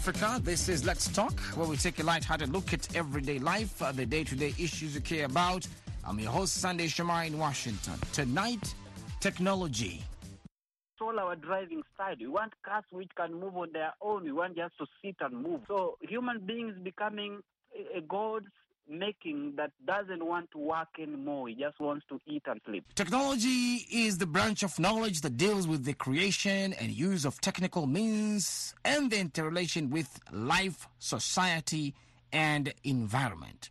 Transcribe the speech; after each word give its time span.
Africa. 0.00 0.40
This 0.42 0.70
is 0.70 0.86
Let's 0.86 1.08
Talk, 1.08 1.38
where 1.56 1.68
we 1.68 1.76
take 1.76 2.00
a 2.00 2.02
light-hearted 2.02 2.48
look 2.48 2.72
at 2.72 2.96
everyday 2.96 3.38
life, 3.38 3.82
uh, 3.82 3.92
the 3.92 4.06
day-to-day 4.06 4.54
issues 4.58 4.94
you 4.94 5.02
care 5.02 5.26
about. 5.26 5.66
I'm 6.06 6.18
your 6.18 6.30
host, 6.30 6.54
Sunday 6.54 6.86
Shomari 6.86 7.26
in 7.26 7.36
Washington. 7.36 7.92
Tonight, 8.14 8.74
technology. 9.20 10.02
All 11.02 11.20
our 11.20 11.36
driving 11.36 11.82
style. 11.94 12.14
We 12.18 12.28
want 12.28 12.54
cars 12.64 12.84
which 12.90 13.10
can 13.14 13.38
move 13.38 13.54
on 13.58 13.72
their 13.74 13.92
own. 14.00 14.24
We 14.24 14.32
want 14.32 14.56
just 14.56 14.78
to 14.78 14.86
sit 15.04 15.16
and 15.20 15.42
move. 15.42 15.60
So 15.68 15.98
human 16.00 16.46
beings 16.46 16.76
becoming 16.82 17.40
a 17.76 17.98
a 17.98 18.00
god 18.00 18.44
making 18.90 19.54
that 19.56 19.70
doesn't 19.86 20.24
want 20.24 20.50
to 20.50 20.58
work 20.58 20.88
anymore. 20.98 21.48
He 21.48 21.54
just 21.54 21.80
wants 21.80 22.04
to 22.08 22.20
eat 22.26 22.42
and 22.46 22.60
sleep. 22.66 22.84
Technology 22.94 23.86
is 23.90 24.18
the 24.18 24.26
branch 24.26 24.62
of 24.62 24.78
knowledge 24.78 25.20
that 25.22 25.36
deals 25.36 25.66
with 25.66 25.84
the 25.84 25.94
creation 25.94 26.72
and 26.74 26.90
use 26.90 27.24
of 27.24 27.40
technical 27.40 27.86
means 27.86 28.74
and 28.84 29.10
the 29.10 29.18
interrelation 29.18 29.90
with 29.90 30.20
life, 30.32 30.88
society, 30.98 31.94
and 32.32 32.72
environment. 32.84 33.70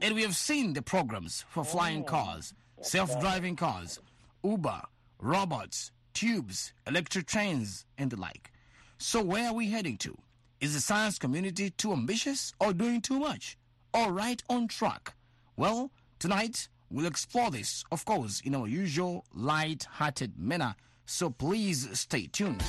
And 0.00 0.14
we 0.14 0.22
have 0.22 0.36
seen 0.36 0.72
the 0.72 0.82
programs 0.82 1.44
for 1.48 1.64
flying 1.64 2.02
oh. 2.02 2.06
cars, 2.06 2.54
self 2.80 3.18
driving 3.20 3.56
cars, 3.56 3.98
Uber, 4.42 4.82
robots, 5.18 5.92
tubes, 6.14 6.72
electric 6.86 7.26
trains, 7.26 7.84
and 7.98 8.10
the 8.10 8.16
like. 8.16 8.50
So, 8.98 9.22
where 9.22 9.48
are 9.48 9.54
we 9.54 9.70
heading 9.70 9.96
to? 9.98 10.16
Is 10.60 10.74
the 10.74 10.80
science 10.80 11.18
community 11.18 11.70
too 11.70 11.92
ambitious 11.92 12.52
or 12.60 12.72
doing 12.72 13.00
too 13.00 13.18
much? 13.18 13.56
Or 13.92 14.12
right 14.12 14.42
on 14.48 14.68
track? 14.68 15.14
Well, 15.56 15.90
tonight 16.18 16.68
we'll 16.90 17.06
explore 17.06 17.50
this, 17.50 17.84
of 17.90 18.04
course, 18.04 18.40
in 18.44 18.54
our 18.54 18.68
usual 18.68 19.24
light 19.34 19.84
hearted 19.84 20.38
manner. 20.38 20.76
So, 21.06 21.30
please 21.30 21.88
stay 21.98 22.28
tuned. 22.28 22.62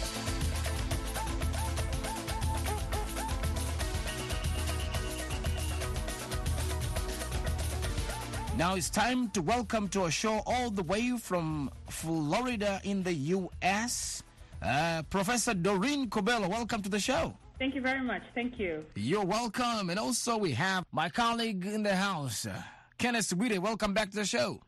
Now 8.58 8.76
it's 8.76 8.90
time 8.90 9.30
to 9.30 9.42
welcome 9.42 9.88
to 9.90 10.04
our 10.04 10.12
show 10.12 10.42
all 10.46 10.70
the 10.70 10.84
way 10.84 11.18
from 11.18 11.72
Florida 11.90 12.82
in 12.84 13.04
the 13.04 13.14
U.S. 13.14 14.24
Uh, 14.62 15.04
Professor 15.10 15.54
Doreen 15.54 16.10
Cobello. 16.10 16.50
Welcome 16.50 16.82
to 16.82 16.90
the 16.90 17.00
show. 17.00 17.36
Thank 17.62 17.76
you 17.76 17.82
very 17.82 18.02
much. 18.02 18.24
Thank 18.34 18.58
you. 18.58 18.84
You're 18.96 19.24
welcome. 19.24 19.92
And 19.92 20.00
also 20.00 20.36
we 20.36 20.54
have 20.54 20.84
my 20.92 21.10
colleague 21.10 21.64
in 21.64 21.84
the 21.84 21.96
house, 21.96 22.48
uh, 22.48 22.60
Kenneth 22.98 23.30
Bwire. 23.38 23.60
Welcome 23.60 23.94
back 23.94 24.10
to 24.10 24.16
the 24.16 24.26
show. 24.26 24.62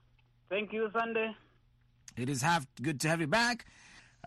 Thank 0.48 0.72
you, 0.72 0.92
Sunday. 0.96 1.36
It 2.16 2.30
is 2.30 2.44
have, 2.44 2.68
good 2.80 3.02
to 3.02 3.10
have 3.10 3.20
you 3.20 3.26
back. 3.26 3.66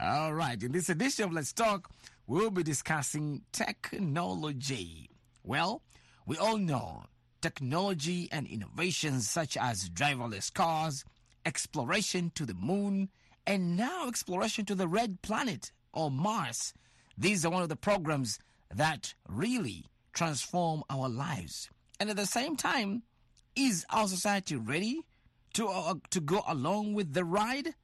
All 0.00 0.34
right. 0.34 0.60
In 0.60 0.72
this 0.72 0.88
edition 0.88 1.26
of 1.26 1.32
Let's 1.32 1.52
Talk, 1.52 1.92
we'll 2.26 2.50
be 2.50 2.64
discussing 2.64 3.42
technology. 3.52 5.10
Well, 5.44 5.82
we 6.26 6.36
all 6.36 6.58
know 6.58 7.04
technology 7.42 8.28
and 8.32 8.48
innovations 8.48 9.30
such 9.30 9.56
as 9.56 9.88
driverless 9.90 10.52
cars, 10.52 11.04
exploration 11.44 12.32
to 12.34 12.44
the 12.44 12.54
moon, 12.54 13.10
and 13.46 13.76
now 13.76 14.08
exploration 14.08 14.64
to 14.64 14.74
the 14.74 14.88
red 14.88 15.22
planet 15.22 15.70
or 15.92 16.10
Mars. 16.10 16.74
These 17.16 17.46
are 17.46 17.50
one 17.50 17.62
of 17.62 17.68
the 17.68 17.76
programs 17.76 18.40
that 18.74 19.14
really 19.28 19.86
transform 20.12 20.82
our 20.90 21.08
lives. 21.08 21.70
And 22.00 22.10
at 22.10 22.16
the 22.16 22.26
same 22.26 22.56
time, 22.56 23.02
is 23.54 23.86
our 23.90 24.06
society 24.08 24.56
ready 24.56 25.00
to, 25.54 25.66
uh, 25.68 25.94
to 26.10 26.20
go 26.20 26.42
along 26.46 26.94
with 26.94 27.14
the 27.14 27.24
ride? 27.24 27.74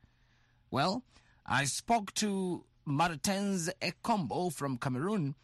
Well, 0.71 1.03
I 1.47 1.65
spoke 1.65 2.13
to 2.15 2.65
Martins 2.85 3.71
Ekombo 3.81 4.53
from 4.53 4.77
Cameroon, 4.79 5.35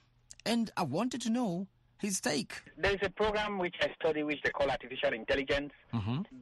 and 0.44 0.70
I 0.76 0.82
wanted 0.82 1.22
to 1.22 1.30
know 1.30 1.66
his 1.98 2.20
take. 2.20 2.52
There 2.76 2.92
is 2.92 2.98
a 3.02 3.10
program 3.10 3.58
which 3.58 3.74
I 3.80 3.92
study 4.00 4.22
which 4.22 4.40
they 4.42 4.50
call 4.50 4.70
artificial 4.70 5.12
intelligence. 5.12 5.72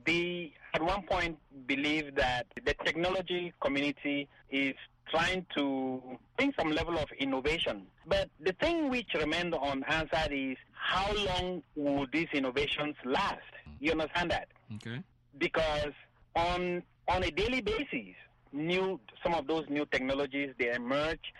They 0.05 0.53
at 0.75 0.83
one 0.83 1.03
point 1.03 1.39
believed 1.67 2.17
that 2.17 2.47
the 2.63 2.75
technology 2.85 3.53
community 3.63 4.29
is 4.51 4.75
trying 5.11 5.47
to 5.57 6.01
bring 6.37 6.53
some 6.59 6.71
level 6.73 6.99
of 6.99 7.09
innovation. 7.19 7.87
But 8.07 8.29
the 8.41 8.53
thing 8.55 8.91
which 8.91 9.09
remained 9.15 9.55
unanswered 9.55 10.33
is 10.33 10.57
how 10.73 11.13
long 11.15 11.63
will 11.77 12.07
these 12.13 12.29
innovations 12.33 12.97
last? 13.05 13.41
You 13.81 13.93
understand 13.93 14.31
that? 14.31 14.49
Okay. 14.77 15.03
because 15.39 15.93
on 16.35 16.83
on 17.09 17.23
a 17.23 17.31
daily 17.31 17.61
basis 17.61 18.15
new 18.53 18.99
some 19.23 19.35
of 19.35 19.47
those 19.47 19.65
new 19.69 19.87
technologies 19.87 20.51
they 20.59 20.73
emerge 20.73 21.33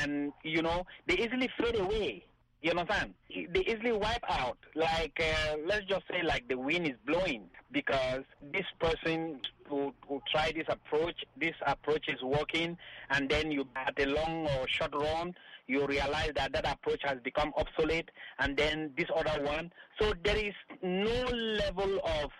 and 0.00 0.32
you 0.44 0.62
know 0.62 0.84
they 1.06 1.14
easily 1.14 1.48
fade 1.58 1.78
away 1.78 2.24
you 2.62 2.70
understand 2.70 3.14
they 3.54 3.60
easily 3.60 3.92
wipe 3.92 4.22
out 4.28 4.58
like 4.74 5.18
uh, 5.20 5.56
let's 5.66 5.84
just 5.86 6.04
say 6.10 6.22
like 6.22 6.46
the 6.48 6.54
wind 6.56 6.86
is 6.86 6.94
blowing 7.06 7.42
because 7.72 8.22
this 8.52 8.66
person 8.80 9.40
will 9.70 10.22
try 10.30 10.52
this 10.52 10.66
approach 10.68 11.24
this 11.36 11.54
approach 11.66 12.06
is 12.08 12.22
working 12.22 12.76
and 13.10 13.28
then 13.28 13.50
you 13.50 13.66
at 13.76 13.98
a 14.00 14.06
long 14.06 14.46
or 14.58 14.68
short 14.68 14.94
run 14.94 15.34
you 15.66 15.86
realize 15.86 16.30
that 16.34 16.52
that 16.52 16.70
approach 16.70 17.00
has 17.04 17.18
become 17.22 17.52
obsolete 17.56 18.08
and 18.38 18.56
then 18.56 18.90
this 18.96 19.06
other 19.14 19.42
one 19.42 19.70
so 20.00 20.12
there 20.24 20.36
is 20.36 20.54
no 20.82 21.24
level 21.32 21.98
of 22.22 22.30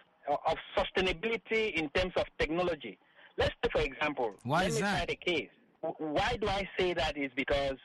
of 0.46 0.56
sustainability 0.76 1.72
in 1.74 1.88
terms 1.90 2.12
of 2.16 2.24
technology. 2.38 2.98
Let's 3.36 3.54
take 3.62 3.72
for 3.72 3.80
example. 3.80 4.34
Why 4.42 4.60
let 4.62 4.68
is 4.68 4.74
me 4.76 4.80
that? 4.82 5.10
a 5.10 5.16
case. 5.16 5.48
Why 5.80 6.36
do 6.40 6.48
I 6.48 6.68
say 6.78 6.92
that? 6.94 7.16
Is 7.16 7.30
because 7.36 7.76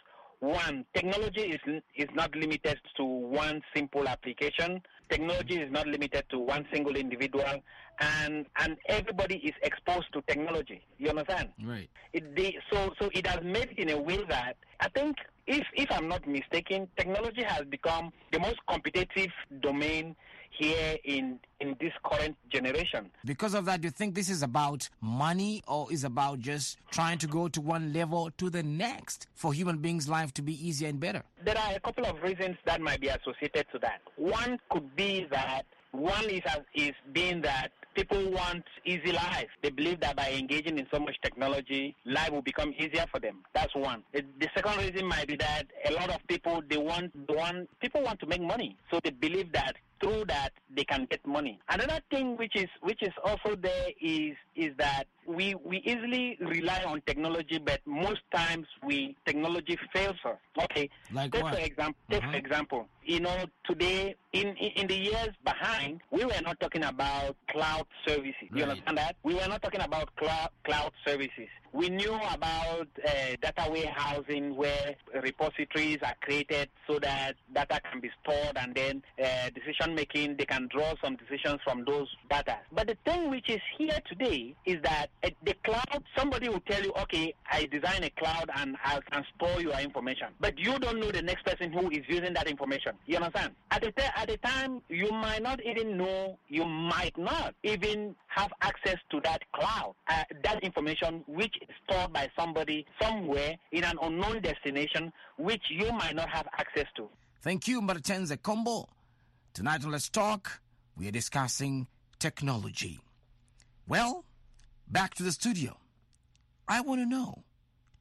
one, 0.44 0.86
technology 0.94 1.42
is 1.42 1.82
is 1.96 2.10
not 2.14 2.36
limited 2.36 2.78
to 2.98 3.04
one 3.04 3.62
simple 3.74 4.08
application. 4.08 4.82
Technology 5.10 5.62
is 5.62 5.72
not 5.72 5.88
limited 5.88 6.26
to 6.32 6.40
one 6.40 6.66
single 6.74 6.96
individual, 6.96 7.64
and 8.00 8.46
and 8.60 8.78
everybody 8.88 9.38
is 9.38 9.54
exposed 9.64 10.12
to 10.14 10.22
technology. 10.24 10.82
You 10.98 11.10
understand? 11.10 11.50
Right. 11.64 11.90
It, 12.12 12.36
they, 12.36 12.58
so 12.72 12.94
so 13.00 13.10
it 13.14 13.26
has 13.26 13.42
made 13.42 13.70
it 13.72 13.80
in 13.80 13.90
a 13.92 14.02
way 14.02 14.20
that 14.28 14.58
I 14.82 14.90
think 14.90 15.16
if 15.48 15.66
if 15.76 15.90
I'm 15.92 16.10
not 16.10 16.28
mistaken, 16.28 16.90
technology 16.98 17.44
has 17.44 17.64
become 17.70 18.12
the 18.34 18.40
most 18.40 18.58
competitive 18.68 19.32
domain 19.62 20.16
here 20.58 20.98
in 21.04 21.40
in 21.60 21.76
this 21.80 21.94
current 22.04 22.36
generation. 22.50 23.10
Because 23.26 23.54
of 23.54 23.66
that, 23.66 23.82
do 23.82 23.88
you 23.88 23.92
think 23.92 24.16
this 24.16 24.30
is 24.30 24.44
about 24.44 24.90
money 25.02 25.64
or 25.68 25.92
is 25.92 26.04
about 26.04 26.40
just 26.40 26.78
trying 26.92 27.18
to 27.20 27.28
go 27.28 27.48
to 27.48 27.62
one 27.62 27.94
level 27.94 28.30
to 28.38 28.50
the 28.50 28.64
next 28.64 29.28
for 29.34 29.54
human 29.54 29.78
beings' 29.78 30.10
life 30.10 30.34
to 30.34 30.42
be 30.42 30.54
easier 30.68 30.90
and 30.90 31.00
better? 31.00 31.24
There 31.44 31.58
are 31.58 31.74
a 31.76 31.80
couple 31.80 32.06
of 32.06 32.22
reasons 32.22 32.58
that 32.66 32.82
might 32.82 33.00
be 33.00 33.08
associated 33.08 33.66
to 33.72 33.80
that. 33.80 34.02
One 34.18 34.60
could 34.70 34.96
be 34.96 35.26
that 35.32 35.64
one 35.92 36.26
is 36.30 36.42
as- 36.46 36.66
is 36.74 36.92
being 37.14 37.42
that 37.42 37.70
people 37.96 38.32
want 38.32 38.64
easy 38.86 39.12
life. 39.12 39.48
They 39.62 39.70
believe 39.70 40.00
that 40.00 40.16
by 40.16 40.32
engaging 40.32 40.80
in 40.80 40.88
so 40.92 41.00
much 41.00 41.16
technology, 41.22 41.96
life 42.06 42.32
will 42.32 42.42
become 42.42 42.74
easier 42.78 43.06
for 43.12 43.20
them. 43.20 43.44
That's 43.54 43.74
one. 43.76 44.04
The 44.14 44.26
the 44.40 44.50
second 44.56 44.78
reason 44.84 45.08
might 45.08 45.28
be 45.28 45.36
that 45.38 45.64
a 45.88 45.94
lot 45.94 46.10
of 46.10 46.18
people 46.28 46.62
they 46.68 46.78
want 46.78 47.12
they 47.28 47.36
want 47.36 47.70
people 47.80 48.02
want 48.02 48.20
to 48.22 48.26
make 48.26 48.42
money, 48.42 48.76
so 48.92 49.00
they 49.04 49.12
believe 49.12 49.52
that 49.54 49.74
through 50.04 50.26
that 50.26 50.52
they 50.76 50.84
can 50.84 51.08
get 51.10 51.26
money. 51.26 51.60
Another 51.70 52.00
thing 52.12 52.38
which 52.38 52.56
is 52.56 52.68
which 52.82 53.02
is 53.02 53.14
also 53.24 53.56
there 53.56 53.88
is 54.02 54.34
is 54.56 54.72
that 54.78 55.06
we 55.26 55.56
we 55.64 55.78
easily 55.86 56.38
rely 56.42 56.84
on 56.86 57.02
technology, 57.06 57.60
but 57.60 57.80
most 57.86 58.22
times 58.34 58.68
we 58.84 59.16
technology 59.26 59.78
fails 59.94 60.18
us. 60.26 60.38
Okay, 60.64 60.90
Like 61.12 61.32
take 61.32 61.44
what? 61.44 61.56
for 61.56 61.62
example, 61.62 62.02
take 62.10 62.22
Mhm. 62.22 62.32
for 62.32 62.38
example, 62.38 62.88
you 63.04 63.20
know, 63.20 63.46
today 63.66 64.16
in, 64.34 64.48
in 64.58 64.72
in 64.82 64.88
the 64.88 64.98
years 64.98 65.34
behind, 65.44 66.02
we 66.12 66.26
were 66.26 66.42
not 66.42 66.60
talking 66.60 66.84
about 66.84 67.36
cloud 67.50 67.86
services. 68.06 68.50
You 68.54 68.64
understand 68.64 68.98
that? 68.98 69.16
We 69.24 69.34
were 69.36 69.48
not 69.48 69.62
talking 69.62 69.82
about 69.82 70.14
cloud 70.16 70.50
cloud 70.66 70.92
services. 71.06 71.50
We 71.74 71.90
knew 71.90 72.14
about 72.14 72.88
uh, 73.04 73.12
data 73.42 73.68
warehousing 73.70 74.56
where 74.56 74.96
repositories 75.24 75.98
are 76.04 76.14
created 76.22 76.70
so 76.88 77.00
that 77.00 77.34
data 77.54 77.82
can 77.90 78.00
be 78.00 78.12
stored 78.22 78.56
and 78.58 78.76
then 78.76 79.04
uh, 79.22 79.50
decision 79.50 79.96
making 79.96 80.38
they 80.38 80.46
can 80.46 80.68
draw 80.72 80.94
some 81.04 81.16
decisions 81.16 81.62
from 81.64 81.84
those 81.86 82.08
data. 82.30 82.58
But 82.72 82.88
the 82.88 82.98
thing 83.06 83.32
which 83.32 83.50
is 83.50 83.60
here 83.76 83.98
today 84.08 84.54
is 84.68 84.78
that 84.84 85.08
uh, 85.24 85.30
the 85.44 85.56
cloud 85.66 86.04
somebody 86.16 86.48
will 86.48 86.62
tell 86.70 86.84
you, 86.84 86.94
okay, 87.02 87.34
I 87.52 87.66
design 87.66 88.04
a 88.04 88.10
cloud 88.12 88.52
and 88.56 88.78
I 88.84 89.00
can 89.12 89.26
store 89.36 89.60
your 89.60 89.80
information, 89.80 90.28
but 90.40 90.58
you 90.60 90.78
don't 90.78 91.00
know 91.00 91.12
the 91.12 91.24
next 91.24 91.44
person 91.44 91.74
who 91.74 91.90
is 91.90 92.02
using 92.08 92.36
that 92.36 92.48
information. 92.48 92.94
You 93.08 93.18
understand? 93.18 93.54
At 93.72 93.82
the 93.82 93.92
t- 93.92 94.04
at 94.16 94.28
the 94.28 94.38
time, 94.38 94.82
you 94.90 95.12
might 95.12 95.42
not 95.42 95.60
even 95.66 95.98
know, 95.98 96.38
you 96.50 96.66
might 96.66 97.18
not 97.18 97.56
even 97.64 98.16
have 98.28 98.52
access 98.62 98.98
to 99.12 99.20
that 99.24 99.42
cloud, 99.54 99.96
uh, 100.08 100.24
that 100.44 100.64
information 100.64 101.24
which 101.28 101.56
stored 101.84 102.14
by 102.14 102.30
somebody 102.38 102.86
somewhere 103.02 103.56
in 103.72 103.84
an 103.84 103.98
unknown 104.02 104.42
destination, 104.42 105.12
which 105.38 105.64
you 105.70 105.92
might 105.92 106.16
not 106.16 106.30
have 106.30 106.48
access 106.58 106.88
to. 106.98 107.10
Thank 107.42 107.68
you, 107.68 107.82
Martins 107.82 108.32
Ekombo. 108.32 108.88
Tonight 109.54 109.84
on 109.84 109.92
Let's 109.92 110.10
Talk, 110.10 110.62
we 110.98 111.08
are 111.08 111.12
discussing 111.12 111.88
technology. 112.20 113.00
Well, 113.88 114.26
back 114.88 115.14
to 115.16 115.24
the 115.24 115.32
studio. 115.32 115.78
I 116.68 116.82
want 116.82 117.02
to 117.02 117.06
know 117.06 117.44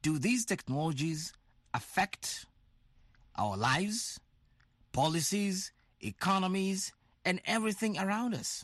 do 0.01 0.17
these 0.17 0.45
technologies 0.45 1.33
affect 1.73 2.45
our 3.35 3.57
lives, 3.57 4.19
policies, 4.91 5.71
economies, 6.01 6.93
and 7.25 7.41
everything 7.45 7.97
around 7.97 8.35
us. 8.35 8.63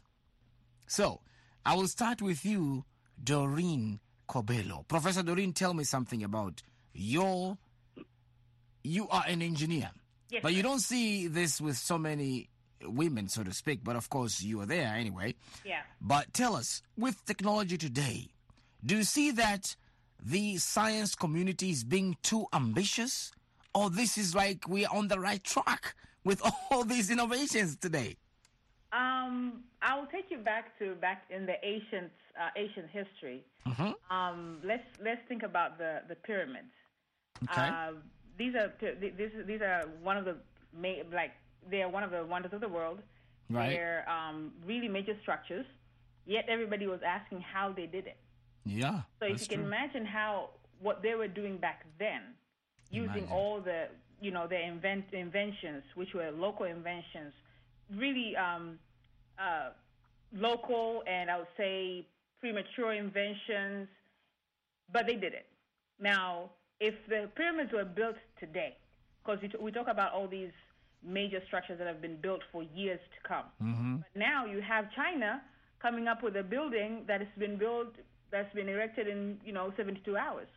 So, 0.87 1.21
I 1.65 1.75
will 1.75 1.87
start 1.87 2.21
with 2.21 2.45
you, 2.45 2.85
Doreen 3.21 3.99
Cobello. 4.29 4.85
Professor 4.87 5.23
Doreen, 5.23 5.53
tell 5.53 5.73
me 5.73 5.83
something 5.83 6.23
about 6.23 6.61
your. 6.93 7.57
You 8.81 9.09
are 9.09 9.25
an 9.27 9.41
engineer, 9.41 9.91
Yes, 10.29 10.41
but 10.41 10.53
you 10.53 10.63
don't 10.63 10.79
see 10.79 11.27
this 11.27 11.59
with 11.59 11.75
so 11.75 11.97
many 11.97 12.49
women, 12.81 13.27
so 13.27 13.43
to 13.43 13.53
speak. 13.53 13.83
But 13.83 13.97
of 13.97 14.09
course, 14.09 14.41
you 14.41 14.61
are 14.61 14.65
there 14.65 14.93
anyway. 14.95 15.35
Yeah. 15.65 15.81
But 15.99 16.33
tell 16.33 16.55
us, 16.55 16.81
with 16.97 17.25
technology 17.25 17.77
today, 17.77 18.29
do 18.85 18.95
you 18.97 19.03
see 19.03 19.31
that 19.31 19.75
the 20.23 20.57
science 20.57 21.13
community 21.15 21.71
is 21.71 21.83
being 21.83 22.15
too 22.21 22.45
ambitious? 22.53 23.31
Or 23.75 23.89
this 23.89 24.17
is 24.17 24.33
like 24.33 24.67
we 24.67 24.85
are 24.85 24.95
on 24.95 25.09
the 25.09 25.19
right 25.19 25.43
track 25.43 25.95
with 26.23 26.41
all 26.71 26.85
these 26.85 27.09
innovations 27.09 27.75
today? 27.75 28.15
Um, 28.91 29.63
I 29.81 29.97
will 29.97 30.07
take 30.07 30.25
you 30.31 30.39
back 30.39 30.77
to 30.79 30.95
back 30.95 31.23
in 31.29 31.45
the 31.45 31.53
ancient 31.63 32.11
uh, 32.39 32.49
ancient 32.57 32.87
history. 32.89 33.45
Um, 34.09 34.59
let's 34.63 34.83
let's 35.03 35.21
think 35.27 35.43
about 35.43 35.77
the 35.77 36.01
the 36.07 36.15
pyramids. 36.15 36.73
Okay. 37.43 37.61
Uh, 37.69 37.91
these 38.37 38.55
are 38.55 38.73
these 38.99 39.31
these 39.45 39.61
are 39.61 39.83
one 40.01 40.17
of 40.17 40.25
the 40.25 40.37
ma- 40.75 41.03
like 41.13 41.31
they 41.69 41.81
are 41.83 41.89
one 41.89 42.03
of 42.03 42.11
the 42.11 42.25
wonders 42.25 42.51
of 42.53 42.61
the 42.61 42.67
world. 42.69 42.99
Right. 43.49 43.69
They're 43.69 44.05
um, 44.09 44.53
really 44.65 44.87
major 44.87 45.15
structures. 45.21 45.65
Yet 46.25 46.45
everybody 46.47 46.85
was 46.87 46.99
asking 47.05 47.41
how 47.41 47.71
they 47.71 47.85
did 47.87 48.05
it. 48.07 48.17
yeah. 48.65 49.01
So 49.19 49.25
if 49.25 49.41
you 49.41 49.47
can 49.47 49.57
true. 49.59 49.67
imagine 49.67 50.05
how 50.05 50.49
what 50.79 51.01
they 51.01 51.15
were 51.15 51.27
doing 51.27 51.57
back 51.57 51.85
then, 51.99 52.21
using 52.91 53.23
Imagine. 53.23 53.29
all 53.31 53.61
the 53.61 53.87
you 54.21 54.31
know 54.31 54.47
their 54.47 54.61
invent 54.61 55.05
inventions, 55.13 55.83
which 55.95 56.13
were 56.13 56.31
local 56.31 56.65
inventions, 56.65 57.33
really 57.95 58.35
um, 58.35 58.77
uh, 59.39 59.69
local 60.33 61.03
and 61.07 61.29
I 61.29 61.37
would 61.37 61.47
say 61.57 62.07
premature 62.39 62.93
inventions, 62.93 63.87
but 64.91 65.05
they 65.07 65.15
did 65.15 65.33
it. 65.33 65.45
Now, 65.99 66.51
if 66.79 66.93
the 67.09 67.29
pyramids 67.35 67.71
were 67.73 67.85
built 67.85 68.15
today, 68.39 68.77
because 69.23 69.39
we 69.61 69.71
talk 69.71 69.87
about 69.87 70.13
all 70.13 70.27
these 70.27 70.51
major 71.03 71.39
structures 71.47 71.77
that 71.77 71.87
have 71.87 72.01
been 72.01 72.17
built 72.21 72.41
for 72.51 72.63
years 72.63 72.99
to 73.15 73.27
come, 73.27 73.45
Mm-hmm. 73.61 73.97
but 73.97 74.19
now 74.19 74.45
you 74.45 74.61
have 74.61 74.85
China 74.95 75.41
coming 75.81 76.07
up 76.07 76.23
with 76.23 76.35
a 76.37 76.43
building 76.43 77.03
that 77.07 77.19
has 77.21 77.29
been 77.37 77.57
built, 77.57 77.89
that's 78.31 78.53
been 78.53 78.69
erected 78.69 79.07
in 79.07 79.39
you 79.43 79.51
know 79.51 79.73
72 79.77 80.15
hours. 80.17 80.47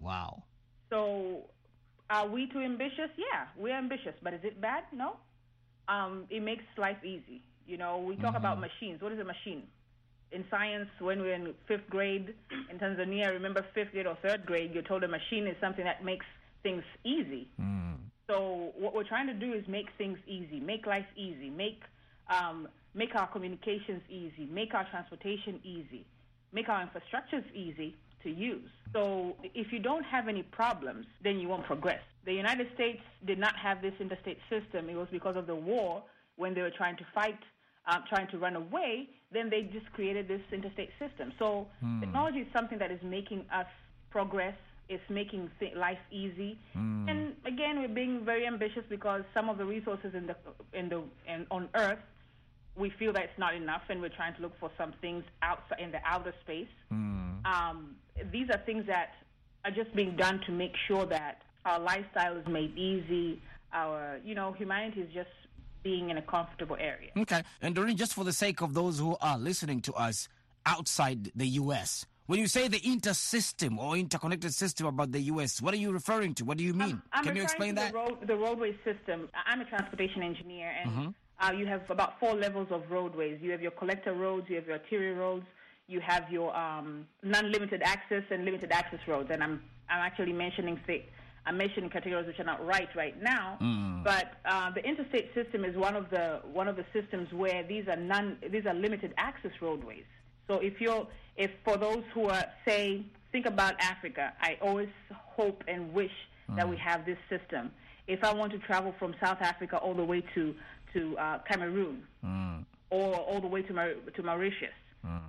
Wow. 0.00 0.42
So, 0.90 1.50
are 2.10 2.28
we 2.28 2.46
too 2.48 2.60
ambitious? 2.60 3.10
Yeah, 3.16 3.46
we're 3.56 3.76
ambitious, 3.76 4.14
but 4.22 4.34
is 4.34 4.40
it 4.44 4.60
bad? 4.60 4.84
No. 4.92 5.16
Um, 5.88 6.24
it 6.30 6.42
makes 6.42 6.64
life 6.76 6.98
easy. 7.04 7.42
You 7.66 7.78
know, 7.78 7.98
we 7.98 8.16
talk 8.16 8.36
about 8.36 8.60
machines. 8.60 9.02
What 9.02 9.12
is 9.12 9.18
a 9.18 9.24
machine? 9.24 9.64
In 10.32 10.44
science, 10.50 10.88
when 11.00 11.20
we're 11.20 11.34
in 11.34 11.54
fifth 11.68 11.88
grade 11.88 12.34
in 12.70 12.78
Tanzania, 12.78 13.30
remember 13.30 13.64
fifth 13.74 13.92
grade 13.92 14.06
or 14.06 14.16
third 14.22 14.44
grade, 14.44 14.72
you're 14.74 14.82
told 14.82 15.04
a 15.04 15.08
machine 15.08 15.46
is 15.46 15.56
something 15.60 15.84
that 15.84 16.04
makes 16.04 16.26
things 16.62 16.82
easy. 17.04 17.48
So 18.28 18.72
what 18.76 18.92
we're 18.94 19.04
trying 19.06 19.28
to 19.28 19.34
do 19.34 19.52
is 19.52 19.66
make 19.68 19.86
things 19.98 20.18
easy, 20.26 20.58
make 20.58 20.84
life 20.86 21.06
easy, 21.16 21.48
make 21.48 21.80
um, 22.28 22.66
make 22.92 23.14
our 23.14 23.28
communications 23.28 24.02
easy, 24.10 24.48
make 24.50 24.74
our 24.74 24.84
transportation 24.90 25.60
easy, 25.62 26.04
make 26.52 26.68
our 26.68 26.82
infrastructures 26.84 27.44
easy 27.54 27.94
to 28.24 28.30
use. 28.30 28.68
So 28.92 29.36
if 29.54 29.72
you 29.72 29.78
don't 29.78 30.02
have 30.04 30.26
any 30.26 30.42
problems, 30.42 31.06
then 31.22 31.38
you 31.38 31.46
won't 31.46 31.64
progress. 31.66 32.02
The 32.26 32.34
United 32.34 32.66
States 32.74 33.00
did 33.26 33.38
not 33.38 33.54
have 33.56 33.80
this 33.80 33.94
interstate 34.00 34.38
system. 34.50 34.90
It 34.90 34.96
was 34.96 35.08
because 35.10 35.36
of 35.36 35.46
the 35.46 35.54
war 35.54 36.02
when 36.36 36.54
they 36.54 36.60
were 36.60 36.72
trying 36.76 36.96
to 36.96 37.06
fight, 37.14 37.38
um, 37.86 38.02
trying 38.08 38.28
to 38.32 38.38
run 38.38 38.56
away. 38.56 39.08
Then 39.32 39.48
they 39.48 39.62
just 39.72 39.90
created 39.92 40.28
this 40.28 40.42
interstate 40.52 40.90
system. 40.98 41.32
So 41.38 41.68
technology 42.00 42.40
is 42.40 42.48
something 42.52 42.78
that 42.78 42.90
is 42.90 43.00
making 43.02 43.46
us 43.52 43.66
progress. 44.10 44.54
It's 44.88 45.02
making 45.08 45.50
th- 45.58 45.74
life 45.76 45.98
easy. 46.10 46.58
And 47.08 47.34
again, 47.44 47.80
we're 47.80 47.88
being 47.88 48.24
very 48.24 48.46
ambitious 48.46 48.84
because 48.88 49.22
some 49.34 49.48
of 49.48 49.58
the 49.58 49.64
resources 49.64 50.14
in 50.14 50.26
the 50.26 50.36
in 50.72 50.88
the 50.88 51.02
in, 51.26 51.46
on 51.50 51.68
Earth 51.74 51.98
we 52.76 52.90
feel 52.98 53.12
that 53.14 53.22
it's 53.24 53.38
not 53.38 53.54
enough, 53.54 53.82
and 53.88 54.00
we're 54.02 54.10
trying 54.10 54.34
to 54.34 54.42
look 54.42 54.52
for 54.60 54.70
some 54.76 54.92
things 55.00 55.24
outside 55.42 55.80
in 55.80 55.90
the 55.90 55.98
outer 56.04 56.34
space. 56.42 56.68
Um, 57.46 57.96
these 58.30 58.48
are 58.50 58.58
things 58.66 58.84
that 58.86 59.10
are 59.64 59.70
just 59.70 59.94
being 59.96 60.14
done 60.16 60.40
to 60.46 60.52
make 60.52 60.72
sure 60.86 61.06
that 61.06 61.38
our 61.66 61.78
lifestyle 61.80 62.36
is 62.36 62.46
made 62.46 62.76
easy. 62.78 63.40
Our, 63.72 64.18
you 64.24 64.34
know, 64.34 64.52
humanity 64.52 65.00
is 65.02 65.12
just 65.12 65.28
being 65.82 66.10
in 66.10 66.16
a 66.16 66.22
comfortable 66.22 66.76
area. 66.80 67.10
Okay. 67.16 67.42
And 67.60 67.74
Doreen, 67.74 67.96
just 67.96 68.14
for 68.14 68.24
the 68.24 68.32
sake 68.32 68.60
of 68.62 68.72
those 68.74 68.98
who 68.98 69.16
are 69.20 69.36
listening 69.38 69.80
to 69.82 69.92
us 69.94 70.28
outside 70.64 71.30
the 71.36 71.46
U.S., 71.62 72.06
when 72.26 72.40
you 72.40 72.48
say 72.48 72.66
the 72.66 72.80
inter-system 72.84 73.78
or 73.78 73.96
interconnected 73.96 74.52
system 74.52 74.86
about 74.86 75.12
the 75.12 75.20
U.S., 75.32 75.62
what 75.62 75.72
are 75.74 75.76
you 75.76 75.92
referring 75.92 76.34
to? 76.34 76.44
What 76.44 76.58
do 76.58 76.64
you 76.64 76.74
mean? 76.74 77.00
I'm 77.12 77.24
Can 77.24 77.36
you 77.36 77.42
explain 77.42 77.76
that? 77.76 77.92
The, 77.92 77.98
road, 77.98 78.26
the 78.26 78.36
roadway 78.36 78.72
system. 78.84 79.28
I'm 79.46 79.60
a 79.60 79.64
transportation 79.64 80.22
engineer, 80.22 80.72
and 80.82 80.90
Mm-hmm. 80.90 81.08
uh, 81.40 81.52
you 81.52 81.66
have 81.66 81.82
about 81.88 82.18
four 82.18 82.34
levels 82.34 82.68
of 82.72 82.82
roadways. 82.90 83.38
You 83.40 83.52
have 83.52 83.62
your 83.62 83.70
collector 83.72 84.12
roads, 84.12 84.46
you 84.48 84.56
have 84.56 84.66
your 84.66 84.78
arterial 84.78 85.16
roads, 85.16 85.46
you 85.86 86.00
have 86.00 86.24
your 86.30 86.56
um, 86.56 87.06
non-limited 87.22 87.80
access 87.84 88.24
and 88.30 88.44
limited 88.44 88.72
access 88.72 88.98
roads. 89.06 89.28
And 89.32 89.40
I'm 89.44 89.62
I'm 89.88 90.00
actually 90.00 90.32
mentioning 90.32 90.80
thi- 90.84 91.04
I'm 91.46 91.56
mentioning 91.56 91.88
categories 91.90 92.26
which 92.26 92.40
are 92.40 92.44
not 92.44 92.64
right 92.66 92.88
right 92.96 93.20
now. 93.22 93.56
Mm. 93.62 94.02
But 94.04 94.32
uh, 94.44 94.70
the 94.72 94.84
interstate 94.84 95.32
system 95.34 95.64
is 95.64 95.76
one 95.76 95.94
of 95.96 96.10
the 96.10 96.40
one 96.52 96.68
of 96.68 96.76
the 96.76 96.84
systems 96.92 97.32
where 97.32 97.62
these 97.62 97.86
are 97.88 97.96
non 97.96 98.36
these 98.50 98.66
are 98.66 98.74
limited 98.74 99.14
access 99.16 99.52
roadways. 99.60 100.04
So 100.48 100.54
if 100.58 100.80
you're 100.80 101.06
if 101.36 101.50
for 101.64 101.76
those 101.76 102.02
who 102.12 102.26
are 102.26 102.44
say 102.66 103.04
think 103.32 103.46
about 103.46 103.74
Africa, 103.80 104.32
I 104.40 104.58
always 104.60 104.88
hope 105.12 105.62
and 105.68 105.92
wish 105.92 106.12
that 106.56 106.68
we 106.68 106.76
have 106.76 107.04
this 107.04 107.18
system. 107.28 107.70
If 108.06 108.22
I 108.22 108.32
want 108.32 108.52
to 108.52 108.58
travel 108.58 108.94
from 108.98 109.14
South 109.20 109.38
Africa 109.40 109.78
all 109.78 109.94
the 109.94 110.04
way 110.04 110.22
to 110.34 110.54
to 110.94 111.16
uh, 111.18 111.38
Cameroon 111.48 112.02
or 112.90 113.14
all 113.16 113.40
the 113.40 113.48
way 113.48 113.62
to 113.62 113.72
Mar- 113.72 113.94
to 114.14 114.22
Mauritius, 114.22 114.70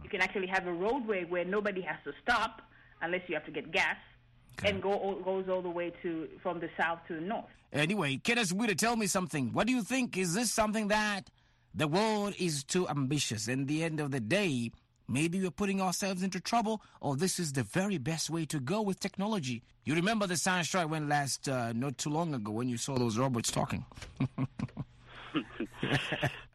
you 0.03 0.09
can 0.09 0.21
actually 0.21 0.47
have 0.47 0.65
a 0.67 0.73
roadway 0.73 1.23
where 1.25 1.45
nobody 1.45 1.81
has 1.81 1.97
to 2.05 2.11
stop 2.23 2.61
unless 3.01 3.21
you 3.27 3.35
have 3.35 3.45
to 3.45 3.51
get 3.51 3.71
gas, 3.71 3.97
and 4.63 4.81
go 4.81 4.93
all, 4.93 5.15
goes 5.15 5.49
all 5.49 5.61
the 5.61 5.69
way 5.69 5.91
to 6.01 6.27
from 6.41 6.59
the 6.59 6.69
south 6.77 6.99
to 7.07 7.15
the 7.15 7.21
north. 7.21 7.45
Anyway, 7.73 8.17
Kenneth 8.17 8.53
Witter, 8.53 8.75
tell 8.75 8.95
me 8.95 9.07
something. 9.07 9.53
What 9.53 9.67
do 9.67 9.73
you 9.73 9.83
think? 9.83 10.17
Is 10.17 10.33
this 10.33 10.51
something 10.51 10.87
that 10.87 11.29
the 11.73 11.87
world 11.87 12.33
is 12.39 12.63
too 12.63 12.87
ambitious? 12.87 13.47
And 13.47 13.67
the 13.67 13.83
end 13.83 13.99
of 13.99 14.11
the 14.11 14.19
day, 14.19 14.71
maybe 15.07 15.39
we're 15.41 15.51
putting 15.51 15.81
ourselves 15.81 16.23
into 16.23 16.39
trouble, 16.39 16.81
or 17.01 17.15
this 17.15 17.39
is 17.39 17.53
the 17.53 17.63
very 17.63 17.97
best 17.97 18.29
way 18.29 18.45
to 18.45 18.59
go 18.59 18.81
with 18.81 18.99
technology. 18.99 19.63
You 19.83 19.95
remember 19.95 20.27
the 20.27 20.37
science 20.37 20.67
show 20.67 20.79
I 20.79 20.85
went 20.85 21.09
last 21.09 21.47
uh, 21.49 21.73
not 21.73 21.97
too 21.97 22.09
long 22.09 22.33
ago 22.33 22.51
when 22.51 22.69
you 22.69 22.77
saw 22.77 22.95
those 22.95 23.17
robots 23.17 23.51
talking. 23.51 23.85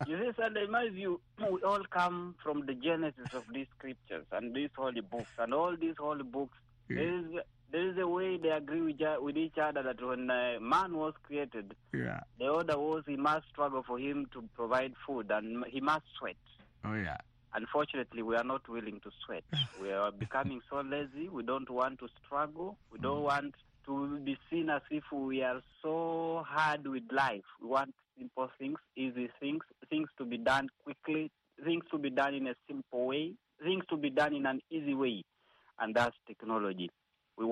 You 0.06 0.18
see, 0.18 0.30
Sunday, 0.36 0.66
my 0.68 0.88
view, 0.88 1.20
we 1.38 1.62
all 1.62 1.82
come 1.90 2.34
from 2.42 2.66
the 2.66 2.74
genesis 2.74 3.32
of 3.34 3.44
these 3.52 3.66
scriptures 3.78 4.24
and 4.32 4.54
these 4.54 4.70
holy 4.76 5.00
books. 5.00 5.30
And 5.38 5.54
all 5.54 5.76
these 5.76 5.94
holy 5.98 6.24
books, 6.24 6.56
there, 6.88 6.98
is, 6.98 7.24
there 7.72 7.88
is 7.90 7.96
a 7.98 8.06
way 8.06 8.36
they 8.36 8.50
agree 8.50 8.82
with, 8.82 9.00
each- 9.00 9.20
with 9.20 9.36
each 9.36 9.56
other 9.58 9.82
that 9.82 10.00
when 10.04 10.30
uh, 10.30 10.58
man 10.60 10.94
was 10.96 11.14
created, 11.22 11.74
Yeah. 11.92 12.20
the 12.38 12.48
order 12.48 12.78
was 12.78 13.02
he 13.06 13.16
must 13.16 13.48
struggle 13.48 13.82
for 13.86 13.98
him 13.98 14.26
to 14.34 14.42
provide 14.54 14.92
food 15.06 15.30
and 15.30 15.64
he 15.70 15.80
must 15.80 16.04
sweat. 16.18 16.36
Oh, 16.84 16.94
yeah. 16.94 17.16
Unfortunately, 17.54 18.22
we 18.22 18.36
are 18.36 18.44
not 18.44 18.68
willing 18.68 19.00
to 19.00 19.10
sweat. 19.24 19.44
we 19.80 19.90
are 19.92 20.10
becoming 20.12 20.60
so 20.70 20.80
lazy. 20.80 21.28
We 21.28 21.42
don't 21.42 21.68
want 21.70 21.98
to 22.00 22.08
struggle. 22.24 22.78
We 22.90 22.98
don't 22.98 23.22
want 23.22 23.54
to 23.86 24.18
be 24.20 24.36
seen 24.50 24.70
as 24.70 24.82
if 24.90 25.04
we 25.12 25.42
are 25.42 25.60
so 25.82 26.44
hard 26.46 26.86
with 26.86 27.02
life. 27.10 27.42
We 27.60 27.68
want 27.68 27.94
simple 28.18 28.48
things, 28.58 28.78
easy 28.96 29.28
things, 29.40 29.62
things 29.90 30.08
to 30.18 30.24
be 30.24 30.38
done 30.38 30.68
quickly, 30.84 31.30
things 31.64 31.84
to 31.90 31.98
be 31.98 32.10
done 32.10 32.34
in 32.34 32.46
a 32.46 32.54
simple 32.68 33.06
way, 33.06 33.32
things 33.62 33.84
to 33.90 33.96
be 33.96 34.10
done 34.10 34.34
in 34.34 34.46
an 34.46 34.60
easy 34.70 34.94
way. 34.94 35.22
And 35.80 35.94
that's 35.94 36.16
technology. 36.26 36.90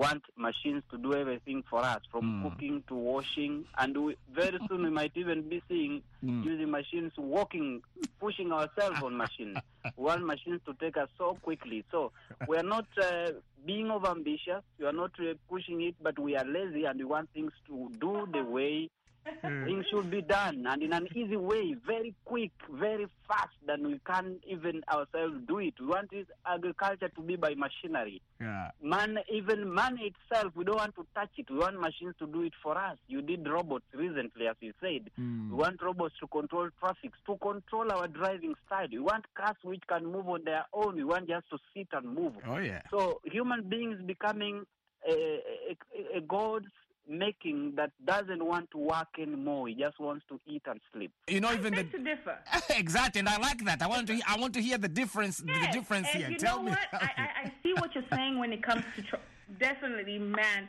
We 0.01 0.07
want 0.07 0.23
machines 0.35 0.81
to 0.89 0.97
do 0.97 1.13
everything 1.13 1.63
for 1.69 1.77
us, 1.79 1.99
from 2.09 2.41
cooking 2.49 2.83
to 2.87 2.95
washing, 2.95 3.65
and 3.77 3.95
we, 3.95 4.17
very 4.33 4.57
soon 4.67 4.81
we 4.81 4.89
might 4.89 5.11
even 5.13 5.47
be 5.47 5.61
seeing 5.69 6.01
using 6.23 6.71
machines 6.71 7.11
walking, 7.19 7.83
pushing 8.19 8.51
ourselves 8.51 8.99
on 9.03 9.15
machines. 9.15 9.59
we 9.95 10.03
want 10.05 10.25
machines 10.25 10.59
to 10.65 10.73
take 10.73 10.97
us 10.97 11.07
so 11.19 11.37
quickly. 11.43 11.85
So 11.91 12.11
we 12.47 12.57
are 12.57 12.63
not 12.63 12.87
uh, 12.99 13.29
being 13.63 13.89
overambitious. 13.89 14.63
We 14.79 14.87
are 14.87 14.91
not 14.91 15.11
uh, 15.19 15.35
pushing 15.47 15.83
it, 15.83 15.93
but 16.01 16.17
we 16.17 16.35
are 16.35 16.45
lazy, 16.45 16.85
and 16.85 16.97
we 16.97 17.05
want 17.05 17.29
things 17.35 17.51
to 17.67 17.91
do 17.99 18.27
the 18.33 18.43
way 18.43 18.89
Things 19.43 19.85
should 19.91 20.09
be 20.09 20.23
done 20.23 20.65
and 20.67 20.81
in 20.81 20.93
an 20.93 21.07
easy 21.15 21.35
way, 21.37 21.75
very 21.85 22.15
quick, 22.25 22.49
very 22.71 23.05
fast, 23.27 23.49
than 23.67 23.85
we 23.85 23.99
can 24.03 24.37
even 24.47 24.81
ourselves 24.91 25.35
do 25.47 25.59
it. 25.59 25.75
We 25.79 25.85
want 25.85 26.09
this 26.09 26.25
agriculture 26.43 27.09
to 27.09 27.21
be 27.21 27.35
by 27.35 27.53
machinery. 27.53 28.19
Yeah. 28.41 28.71
Man, 28.81 29.19
even 29.31 29.73
man 29.73 29.99
itself, 29.99 30.53
we 30.55 30.63
don't 30.63 30.77
want 30.77 30.95
to 30.95 31.05
touch 31.13 31.29
it. 31.37 31.49
We 31.49 31.59
want 31.59 31.79
machines 31.79 32.15
to 32.19 32.27
do 32.27 32.41
it 32.41 32.53
for 32.63 32.77
us. 32.77 32.97
You 33.07 33.21
did 33.21 33.47
robots 33.47 33.85
recently, 33.93 34.47
as 34.47 34.55
you 34.61 34.73
said. 34.81 35.11
Mm. 35.19 35.51
We 35.51 35.55
want 35.55 35.81
robots 35.81 36.15
to 36.21 36.27
control 36.27 36.69
traffic, 36.79 37.11
to 37.27 37.37
control 37.37 37.91
our 37.91 38.07
driving 38.07 38.55
style. 38.65 38.87
We 38.91 38.99
want 38.99 39.25
cars 39.35 39.57
which 39.63 39.83
can 39.87 40.05
move 40.05 40.27
on 40.27 40.43
their 40.43 40.65
own. 40.73 40.95
We 40.95 41.03
want 41.03 41.27
just 41.27 41.49
to 41.51 41.57
sit 41.75 41.87
and 41.93 42.15
move. 42.15 42.33
Oh 42.47 42.57
yeah. 42.57 42.81
So 42.89 43.21
human 43.25 43.69
beings 43.69 44.01
becoming 44.05 44.63
a, 45.07 45.13
a, 45.13 46.17
a 46.17 46.21
God's 46.21 46.65
making 47.11 47.73
that 47.75 47.91
doesn't 48.05 48.43
want 48.43 48.71
to 48.71 48.77
work 48.77 49.09
anymore. 49.19 49.67
He 49.67 49.75
just 49.75 49.99
wants 49.99 50.25
to 50.29 50.39
eat 50.47 50.63
and 50.65 50.79
sleep. 50.93 51.11
You 51.27 51.41
know, 51.41 51.51
even 51.53 51.73
the 51.75 51.83
Beg 51.83 51.91
to 51.91 51.97
differ. 51.99 52.37
exactly, 52.69 53.19
and 53.19 53.29
I 53.29 53.37
like 53.37 53.63
that. 53.65 53.81
I 53.81 53.87
want 53.87 54.07
to. 54.07 54.19
I 54.27 54.39
want 54.39 54.53
to 54.55 54.61
hear 54.61 54.77
the 54.77 54.87
difference. 54.87 55.43
Yes, 55.45 55.67
The 55.67 55.79
difference 55.79 56.07
and 56.13 56.23
here. 56.23 56.31
You 56.31 56.37
Tell 56.37 56.57
know 56.57 56.63
me. 56.63 56.71
what? 56.71 56.79
I, 56.93 57.09
I, 57.17 57.27
I 57.45 57.53
see 57.61 57.73
what 57.73 57.93
you're 57.93 58.03
saying 58.11 58.39
when 58.39 58.51
it 58.53 58.63
comes 58.63 58.83
to 58.95 59.01
tr- 59.03 59.15
definitely, 59.59 60.17
man. 60.19 60.67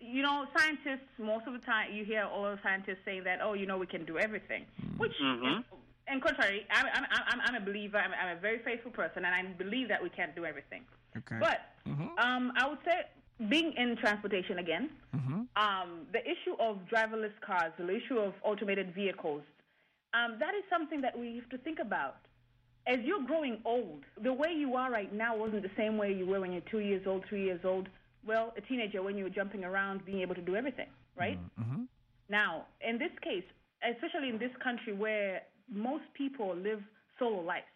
You 0.00 0.22
know, 0.22 0.46
scientists 0.56 1.08
most 1.18 1.46
of 1.46 1.52
the 1.52 1.58
time 1.60 1.92
you 1.92 2.04
hear 2.04 2.24
all 2.24 2.44
the 2.44 2.58
scientists 2.62 2.98
saying 3.04 3.24
that, 3.24 3.40
oh, 3.42 3.52
you 3.52 3.66
know, 3.66 3.76
we 3.76 3.86
can 3.86 4.04
do 4.04 4.18
everything, 4.18 4.64
which. 4.96 5.12
Mhm. 5.22 5.58
Is, 5.60 5.64
and 6.08 6.20
contrary, 6.20 6.66
I'm, 6.72 6.86
I'm, 6.92 7.04
I'm, 7.28 7.40
I'm 7.44 7.54
a 7.62 7.64
believer. 7.64 7.96
I'm, 7.98 8.10
I'm 8.12 8.36
a 8.36 8.40
very 8.40 8.58
faithful 8.64 8.90
person, 8.90 9.24
and 9.24 9.32
I 9.32 9.42
believe 9.52 9.86
that 9.88 10.02
we 10.02 10.08
can't 10.08 10.34
do 10.34 10.44
everything. 10.44 10.82
okay. 11.16 11.36
But 11.38 11.60
Mhm. 11.86 12.18
um, 12.18 12.52
I 12.56 12.66
would 12.68 12.78
say, 12.84 13.02
being 13.48 13.72
in 13.72 13.96
transportation 13.96 14.58
again, 14.58 14.90
Mhm. 15.14 15.48
um, 15.56 16.06
the 16.12 16.22
issue 16.30 16.54
of 16.58 16.78
driverless 16.92 17.38
cars, 17.40 17.72
the 17.78 17.88
issue 17.88 18.18
of 18.18 18.34
automated 18.42 18.92
vehicles, 18.94 19.42
um, 20.12 20.38
that 20.38 20.54
is 20.54 20.64
something 20.68 21.00
that 21.00 21.16
we 21.18 21.36
have 21.36 21.48
to 21.50 21.58
think 21.58 21.78
about. 21.78 22.16
As 22.86 23.00
you're 23.00 23.22
growing 23.22 23.60
old, 23.64 24.04
the 24.20 24.32
way 24.32 24.52
you 24.52 24.74
are 24.74 24.90
right 24.90 25.12
now 25.12 25.36
wasn't 25.36 25.62
the 25.62 25.70
same 25.76 25.96
way 25.96 26.12
you 26.12 26.26
were 26.26 26.40
when 26.40 26.52
you're 26.52 26.68
two 26.70 26.80
years 26.80 27.06
old, 27.06 27.24
three 27.26 27.44
years 27.44 27.64
old. 27.64 27.88
Well, 28.24 28.52
a 28.56 28.60
teenager 28.60 29.02
when 29.02 29.16
you 29.16 29.24
were 29.24 29.30
jumping 29.30 29.64
around, 29.64 30.04
being 30.04 30.20
able 30.20 30.34
to 30.34 30.42
do 30.42 30.56
everything, 30.56 30.88
right? 31.16 31.38
Mhm. 31.58 31.86
Now, 32.28 32.66
in 32.80 32.98
this 32.98 33.12
case, 33.20 33.44
especially 33.82 34.28
in 34.28 34.38
this 34.38 34.54
country 34.56 34.92
where 34.92 35.42
most 35.68 36.04
people 36.14 36.54
live 36.54 36.82
solo 37.18 37.40
lives, 37.40 37.69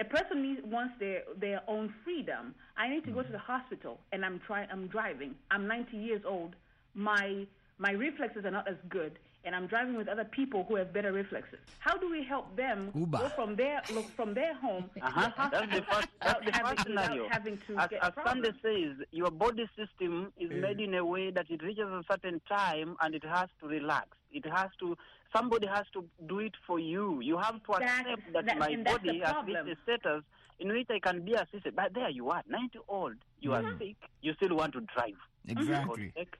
a 0.00 0.04
person 0.04 0.42
needs 0.42 0.60
wants 0.64 0.94
their 0.98 1.22
their 1.38 1.60
own 1.68 1.92
freedom. 2.04 2.54
I 2.76 2.88
need 2.88 3.04
to 3.04 3.10
go 3.12 3.22
to 3.22 3.32
the 3.32 3.38
hospital 3.38 3.98
and 4.12 4.24
I'm 4.24 4.40
try 4.46 4.66
I'm 4.72 4.86
driving. 4.88 5.34
I'm 5.50 5.66
90 5.66 5.96
years 5.96 6.22
old. 6.26 6.54
My 6.94 7.46
my 7.78 7.92
reflexes 7.92 8.44
are 8.44 8.50
not 8.50 8.68
as 8.68 8.76
good, 8.90 9.12
and 9.44 9.54
I'm 9.56 9.66
driving 9.66 9.96
with 9.96 10.06
other 10.08 10.24
people 10.24 10.64
who 10.68 10.74
have 10.76 10.92
better 10.92 11.12
reflexes. 11.12 11.58
How 11.78 11.96
do 11.96 12.10
we 12.10 12.22
help 12.22 12.54
them 12.56 12.90
Uber. 12.94 13.18
go 13.18 13.28
from 13.30 13.56
their 13.56 13.80
look 13.94 14.08
from 14.16 14.34
their 14.34 14.54
home 14.54 14.84
Uh-huh. 15.02 15.20
the 15.20 15.30
hospital 15.30 15.66
That's 15.66 15.74
the 15.78 15.82
first, 15.92 16.08
that's 16.22 16.40
the 16.40 16.46
without 16.46 16.66
first 16.68 16.78
having, 16.78 16.94
without 16.94 17.06
scenario. 17.06 17.28
having 17.30 17.58
to 17.66 17.76
As, 17.78 17.88
get 17.90 18.04
as 18.04 18.12
Sunday 18.26 18.52
says, 18.62 19.06
your 19.12 19.30
body 19.30 19.66
system 19.76 20.32
is 20.38 20.50
made 20.50 20.80
in 20.80 20.94
a 20.94 21.04
way 21.04 21.30
that 21.30 21.46
it 21.50 21.62
reaches 21.62 21.88
a 21.88 22.02
certain 22.10 22.40
time 22.48 22.96
and 23.00 23.14
it 23.14 23.24
has 23.24 23.48
to 23.60 23.66
relax. 23.68 24.08
It 24.32 24.44
has 24.46 24.70
to. 24.80 24.96
Somebody 25.34 25.66
has 25.68 25.86
to 25.92 26.04
do 26.26 26.40
it 26.40 26.54
for 26.66 26.78
you. 26.78 27.20
You 27.20 27.38
have 27.38 27.62
to 27.64 27.72
That- 27.78 27.82
accept 28.06 28.32
that, 28.32 28.46
that- 28.46 28.58
my 28.58 28.68
and 28.68 28.84
that's 28.86 28.98
the 29.02 29.06
body 29.08 29.20
has 29.20 29.32
problem. 29.32 29.66
reached 29.66 29.78
a 29.78 29.82
status 29.82 30.24
in 30.58 30.68
which 30.72 30.88
I 30.90 30.98
can 30.98 31.24
be 31.24 31.34
assisted. 31.34 31.74
But 31.76 31.94
there 31.94 32.10
you 32.10 32.30
are, 32.30 32.42
90 32.48 32.78
old. 32.88 33.14
You 33.40 33.52
are 33.54 33.62
sick. 33.78 33.96
You 34.22 34.34
still 34.34 34.56
want 34.56 34.72
to 34.74 34.80
drive. 34.94 35.16
Exactly. 35.48 36.12
Heck. 36.16 36.36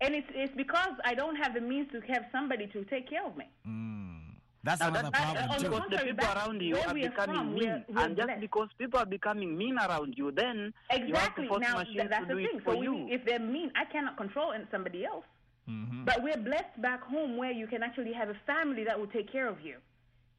And 0.00 0.14
it's 0.14 0.28
it's 0.34 0.54
because 0.56 0.94
I 1.04 1.14
don't 1.14 1.34
have 1.36 1.54
the 1.54 1.60
means 1.60 1.90
to 1.92 2.00
have 2.12 2.26
somebody 2.30 2.68
to 2.68 2.84
take 2.84 3.10
care 3.10 3.26
of 3.26 3.36
me. 3.36 3.46
Mm. 3.66 4.14
That's 4.62 4.80
Now 4.80 4.88
another 4.88 5.10
that's 5.10 5.24
problem 5.24 5.48
the 5.48 5.54
too. 5.64 5.70
because 5.70 5.90
the 5.90 5.96
people 5.98 6.14
back 6.16 6.36
around 6.36 6.60
you 6.62 6.76
are 6.76 6.94
becoming 6.94 7.36
from, 7.36 7.54
mean, 7.54 7.58
we're- 7.58 7.84
we're 7.88 8.00
and 8.04 8.16
just 8.16 8.40
because 8.40 8.68
people 8.78 8.98
are 9.00 9.06
becoming 9.06 9.56
mean 9.56 9.76
around 9.78 10.14
you, 10.16 10.30
then 10.30 10.56
you 10.56 10.62
have 10.92 10.98
to 11.00 11.04
Exactly. 11.06 11.48
force 11.48 11.60
Now 11.62 11.78
machines 11.78 11.96
th- 11.96 12.10
that's 12.10 12.28
to 12.28 12.34
the 12.34 12.40
do 12.42 12.46
thing. 12.48 12.56
it 12.58 12.64
for 12.64 12.72
So 12.74 12.78
we, 12.78 12.86
you. 12.86 13.08
if 13.10 13.24
they're 13.24 13.38
mean, 13.40 13.72
I 13.74 13.84
cannot 13.86 14.16
control 14.16 14.52
in 14.52 14.66
somebody 14.70 15.04
else. 15.04 15.24
Mhm. 15.68 16.04
But 16.04 16.22
we're 16.22 16.38
blessed 16.38 16.80
back 16.80 17.02
home 17.02 17.36
where 17.36 17.52
you 17.52 17.66
can 17.66 17.82
actually 17.82 18.12
have 18.14 18.30
a 18.30 18.38
family 18.46 18.84
that 18.84 18.98
will 18.98 19.08
take 19.08 19.30
care 19.30 19.46
of 19.46 19.60
you. 19.60 19.76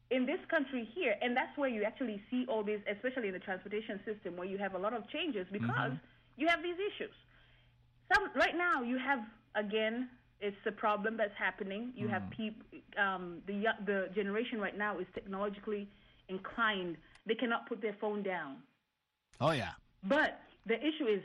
In 0.09 0.25
this 0.25 0.43
country 0.49 0.85
here, 0.95 1.15
and 1.21 1.37
that's 1.37 1.55
where 1.55 1.69
you 1.69 1.83
actually 1.83 2.21
see 2.31 2.45
all 2.47 2.63
these, 2.63 2.79
especially 2.87 3.27
in 3.27 3.33
the 3.33 3.39
transportation 3.39 3.99
system, 4.05 4.35
where 4.35 4.47
you 4.47 4.57
have 4.57 4.73
a 4.73 4.77
lot 4.77 4.93
of 4.93 5.07
changes 5.09 5.45
because 5.51 5.91
you 6.35 6.47
have 6.47 6.63
these 6.63 6.79
issues. 6.79 7.13
Some 8.11 8.31
right 8.33 8.55
now 8.57 8.81
you 8.81 8.97
have 8.97 9.19
again, 9.53 10.09
it's 10.41 10.57
a 10.65 10.71
problem 10.71 11.15
that's 11.15 11.35
happening. 11.37 11.93
You 11.95 12.07
have 12.07 12.23
people, 12.31 12.65
um, 12.97 13.43
the 13.45 13.65
the 13.85 14.09
generation 14.15 14.59
right 14.59 14.75
now 14.75 14.97
is 14.97 15.05
technologically 15.13 15.87
inclined. 16.27 16.97
They 17.27 17.35
cannot 17.35 17.67
put 17.69 17.79
their 17.79 17.93
phone 18.01 18.23
down. 18.23 18.63
Oh 19.39 19.51
yeah. 19.51 19.73
But 20.05 20.41
the 20.65 20.77
issue 20.79 21.05
is, 21.05 21.21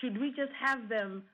should 0.00 0.20
we 0.20 0.28
just 0.30 0.52
have 0.60 0.88
them? 0.90 1.24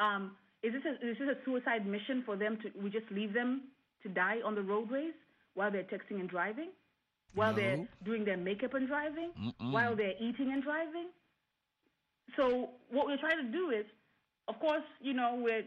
Um, 0.00 0.36
is 0.62 0.72
this 0.72 0.82
a, 0.84 1.06
is 1.06 1.18
this 1.18 1.28
a 1.28 1.44
suicide 1.44 1.86
mission 1.86 2.22
for 2.24 2.36
them 2.36 2.58
to? 2.62 2.70
We 2.82 2.90
just 2.90 3.10
leave 3.10 3.32
them 3.32 3.62
to 4.02 4.08
die 4.08 4.38
on 4.44 4.54
the 4.54 4.62
roadways 4.62 5.12
while 5.54 5.70
they're 5.70 5.84
texting 5.84 6.20
and 6.20 6.28
driving, 6.28 6.70
while 7.34 7.54
they're 7.54 7.86
doing 8.04 8.24
their 8.24 8.36
makeup 8.36 8.74
and 8.74 8.88
driving, 8.88 9.30
Mm-mm. 9.40 9.72
while 9.72 9.94
they're 9.94 10.14
eating 10.20 10.52
and 10.52 10.62
driving. 10.62 11.08
So 12.36 12.70
what 12.90 13.06
we're 13.06 13.18
trying 13.18 13.44
to 13.44 13.52
do 13.52 13.70
is, 13.70 13.84
of 14.48 14.58
course, 14.60 14.82
you 15.00 15.14
know, 15.14 15.38
we're 15.40 15.64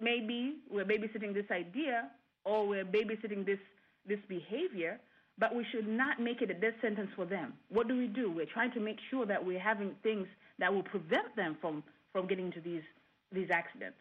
maybe 0.00 0.56
we're 0.70 0.84
babysitting 0.84 1.32
this 1.34 1.46
idea 1.50 2.10
or 2.44 2.66
we're 2.66 2.84
babysitting 2.84 3.46
this 3.46 3.58
this 4.06 4.20
behavior, 4.28 5.00
but 5.38 5.54
we 5.54 5.64
should 5.72 5.88
not 5.88 6.20
make 6.20 6.42
it 6.42 6.50
a 6.50 6.54
death 6.54 6.74
sentence 6.82 7.10
for 7.16 7.24
them. 7.24 7.54
What 7.68 7.88
do 7.88 7.96
we 7.96 8.06
do? 8.06 8.30
We're 8.30 8.46
trying 8.46 8.72
to 8.72 8.80
make 8.80 8.98
sure 9.10 9.26
that 9.26 9.44
we're 9.44 9.60
having 9.60 9.94
things 10.02 10.26
that 10.58 10.72
will 10.72 10.82
prevent 10.82 11.34
them 11.36 11.56
from 11.60 11.82
from 12.12 12.26
getting 12.26 12.46
into 12.46 12.60
these 12.60 12.82
these 13.32 13.48
accidents. 13.50 13.96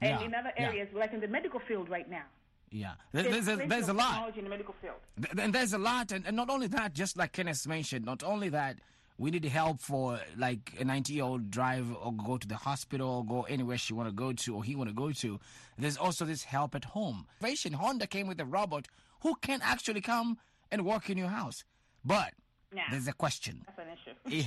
And 0.00 0.20
Yeah, 0.20 0.26
in 0.26 0.34
other 0.34 0.52
yeah. 0.56 0.66
areas, 0.68 0.88
like 0.94 1.12
in 1.12 1.20
the 1.20 1.28
medical 1.28 1.60
field 1.60 1.88
right 1.88 2.08
now, 2.08 2.24
Yeah. 2.70 2.94
There- 3.12 3.24
There's, 3.24 3.48
a, 3.48 3.56
there's 3.56 3.88
a 3.88 3.92
lot. 3.94 4.36
in 4.36 4.44
the 4.44 4.50
medical 4.50 4.74
field. 4.82 4.96
Th- 5.20 5.34
And 5.44 5.54
there's 5.54 5.72
a 5.72 5.78
lot, 5.78 6.12
and, 6.12 6.26
and 6.26 6.36
not 6.36 6.50
only 6.50 6.66
that, 6.68 6.92
just 6.94 7.16
like 7.16 7.32
Kenneth 7.32 7.66
mentioned, 7.66 8.04
not 8.04 8.22
only 8.22 8.48
that, 8.50 8.78
we 9.16 9.30
need 9.32 9.44
help 9.46 9.80
for 9.80 10.20
like 10.36 10.74
a 10.78 10.84
90 10.84 11.12
year 11.14 11.24
old 11.24 11.50
drive 11.50 11.86
or 11.96 12.12
go 12.12 12.36
to 12.38 12.46
the 12.46 12.56
hospital 12.56 13.08
or 13.08 13.24
go 13.24 13.42
anywhere 13.44 13.76
she 13.78 13.92
want 13.92 14.08
to 14.08 14.14
go 14.14 14.32
to 14.32 14.54
or 14.54 14.62
he 14.62 14.76
want 14.76 14.88
to 14.90 14.94
go 14.94 15.10
to. 15.10 15.40
There's 15.76 15.96
also 15.96 16.24
this 16.24 16.44
help 16.44 16.74
at 16.76 16.84
home. 16.84 17.26
Innovation 17.40 17.72
Honda 17.72 18.06
came 18.06 18.28
with 18.28 18.38
a 18.40 18.44
robot 18.44 18.86
who 19.22 19.34
can 19.40 19.60
actually 19.62 20.02
come 20.02 20.38
and 20.70 20.84
work 20.84 21.10
in 21.10 21.18
your 21.18 21.28
house. 21.28 21.64
But 22.04 22.34
Yeah. 22.74 22.82
there's 22.90 23.08
a 23.08 23.12
question. 23.12 23.64
That's 23.66 23.78
an 23.78 23.86
issue. 24.36 24.44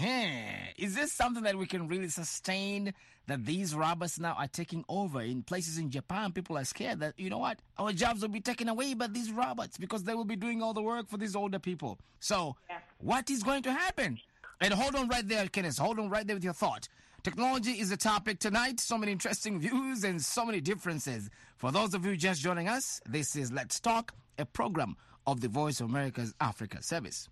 Is 0.78 0.96
this 0.96 1.12
something 1.12 1.44
that 1.44 1.58
we 1.58 1.66
can 1.66 1.88
really 1.88 2.10
sustain? 2.10 2.94
That 3.28 3.46
these 3.46 3.76
robots 3.76 4.20
now 4.20 4.34
are 4.34 4.48
taking 4.48 4.84
over 4.90 5.22
in 5.22 5.44
places 5.44 5.78
in 5.78 5.92
Japan. 5.92 6.32
People 6.32 6.58
are 6.58 6.66
scared 6.66 7.00
that 7.02 7.14
you 7.18 7.30
know 7.30 7.38
what, 7.38 7.60
our 7.78 7.94
jobs 7.94 8.22
will 8.24 8.30
be 8.30 8.42
taken 8.42 8.68
away 8.68 8.94
by 8.96 9.08
these 9.08 9.32
robots 9.32 9.78
because 9.78 10.04
they 10.04 10.16
will 10.16 10.26
be 10.26 10.36
doing 10.36 10.62
all 10.62 10.74
the 10.74 10.82
work 10.82 11.08
for 11.08 11.18
these 11.18 11.36
older 11.36 11.60
people. 11.60 12.00
So, 12.20 12.56
Yeah. 12.70 12.80
what 12.98 13.30
is 13.30 13.44
going 13.44 13.62
to 13.64 13.72
happen? 13.72 14.20
And 14.60 14.74
hold 14.74 14.96
on 14.96 15.08
right 15.08 15.26
there, 15.26 15.48
Kenneth. 15.48 15.78
Hold 15.78 16.00
on 16.00 16.10
right 16.10 16.26
there 16.26 16.36
with 16.36 16.44
your 16.44 16.54
thought. 16.54 16.88
Technology 17.24 17.80
is 17.80 17.92
the 17.92 17.98
topic 17.98 18.40
tonight. 18.40 18.80
So 18.80 18.98
many 18.98 19.12
interesting 19.12 19.60
views 19.60 20.04
and 20.04 20.20
so 20.22 20.44
many 20.44 20.60
differences. 20.60 21.30
For 21.58 21.72
those 21.72 21.94
of 21.94 22.04
you 22.06 22.18
just 22.18 22.42
joining 22.42 22.68
us, 22.68 23.00
this 23.08 23.36
is 23.36 23.52
Let's 23.52 23.80
Talk, 23.80 24.14
a 24.40 24.46
program 24.46 24.98
of 25.28 25.42
the 25.42 25.48
Voice 25.48 25.80
of 25.80 25.90
America's 25.90 26.34
Africa 26.42 26.82
Service. 26.82 27.30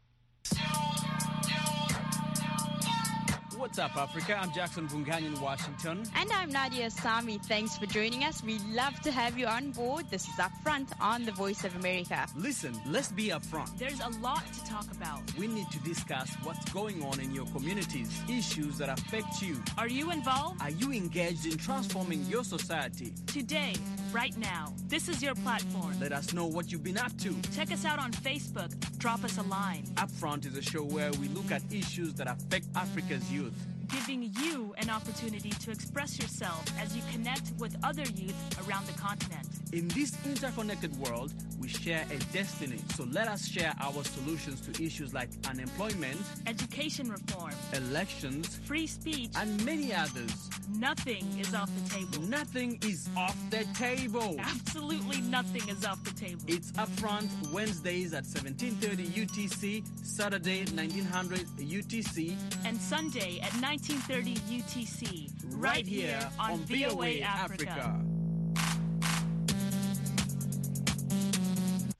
What's 3.60 3.78
up, 3.78 3.98
Africa? 3.98 4.40
I'm 4.40 4.54
Jackson 4.54 4.88
Mvunganyi 4.88 5.36
in 5.36 5.42
Washington. 5.42 6.04
And 6.16 6.32
I'm 6.32 6.50
Nadia 6.50 6.90
Sami. 6.90 7.40
Thanks 7.40 7.78
for 7.78 7.88
joining 7.88 8.24
us. 8.24 8.42
We 8.42 8.58
love 8.72 8.98
to 9.02 9.12
have 9.12 9.38
you 9.38 9.48
on 9.48 9.72
board. 9.72 10.06
This 10.10 10.30
is 10.30 10.36
Upfront 10.36 10.88
on 11.02 11.26
the 11.26 11.34
Voice 11.34 11.66
of 11.66 11.76
America. 11.76 12.26
Listen, 12.38 12.80
let's 12.86 13.12
be 13.12 13.32
upfront. 13.32 13.78
There's 13.78 14.00
a 14.00 14.08
lot 14.22 14.46
to 14.54 14.64
talk 14.64 14.90
about. 14.94 15.20
We 15.38 15.48
need 15.48 15.70
to 15.72 15.80
discuss 15.80 16.34
what's 16.44 16.72
going 16.72 17.04
on 17.04 17.20
in 17.20 17.36
your 17.36 17.48
communities, 17.48 18.10
issues 18.30 18.78
that 18.78 18.88
affect 18.88 19.42
you. 19.42 19.62
Are 19.78 19.90
you 19.90 20.10
involved? 20.12 20.62
Are 20.62 20.70
you 20.70 20.94
engaged 20.94 21.46
in 21.46 21.58
transforming 21.58 22.24
your 22.28 22.46
society? 22.46 23.12
Today, 23.28 23.74
right 24.14 24.38
now, 24.38 24.74
this 24.88 25.10
is 25.10 25.22
your 25.22 25.36
platform. 25.36 26.00
Let 26.00 26.14
us 26.14 26.32
know 26.34 26.46
what 26.46 26.72
you've 26.72 26.86
been 26.86 26.98
up 26.98 27.16
to. 27.18 27.36
Check 27.54 27.74
us 27.74 27.84
out 27.84 28.00
on 28.00 28.14
Facebook. 28.14 28.74
Drop 29.00 29.26
us 29.26 29.38
a 29.38 29.44
line. 29.44 29.84
Upfront 29.96 30.46
is 30.46 30.56
a 30.56 30.62
show 30.62 30.84
where 30.84 31.12
we 31.12 31.28
look 31.30 31.52
at 31.52 31.62
issues 31.70 32.14
that 32.14 32.28
affect 32.28 32.66
Africa's 32.74 33.30
youth. 33.30 33.50
Giving 33.90 34.32
you 34.42 34.74
an 34.78 34.90
opportunity 34.90 35.50
to 35.50 35.72
express 35.72 36.20
yourself 36.20 36.64
as 36.80 36.96
you 36.96 37.02
connect 37.12 37.52
with 37.60 37.76
other 37.84 38.04
youth 38.04 38.68
around 38.68 38.86
the 38.88 38.94
continent. 38.94 39.59
In 39.72 39.88
this 39.90 40.18
interconnected 40.26 40.98
world, 40.98 41.32
we 41.60 41.68
share 41.68 42.04
a 42.10 42.18
destiny. 42.34 42.80
So 42.96 43.04
let 43.12 43.28
us 43.28 43.48
share 43.48 43.72
our 43.80 44.04
solutions 44.04 44.62
to 44.62 44.84
issues 44.84 45.14
like 45.14 45.30
unemployment, 45.48 46.18
Education 46.48 47.12
reform, 47.12 47.54
elections, 47.74 48.60
free 48.66 48.88
speech, 48.88 49.30
and 49.36 49.64
many 49.64 49.94
others. 49.94 50.50
nothing 50.70 51.24
is 51.38 51.54
off 51.54 51.70
the 51.84 51.90
table. 51.90 52.22
Nothing 52.24 52.80
is 52.84 53.10
off 53.16 53.38
the 53.52 53.64
table. 53.76 54.36
Absolutely 54.40 55.22
nothing 55.22 55.68
is 55.70 55.86
off 55.86 56.04
the 56.04 56.14
table. 56.20 56.42
It's 56.48 56.72
upfront 56.72 57.30
Wednesdays 57.54 58.14
at 58.14 58.26
17:30 58.26 59.06
UTC, 59.06 59.84
Saturday 60.04 60.66
1900 60.74 61.46
UTC, 61.60 62.36
and 62.66 62.76
Sunday 62.82 63.40
at 63.42 63.54
1930 63.62 64.36
UTC, 64.50 65.30
right, 65.58 65.86
here 65.86 66.28
on, 66.40 66.58
VOA, 66.66 67.22
Africa. 67.22 68.02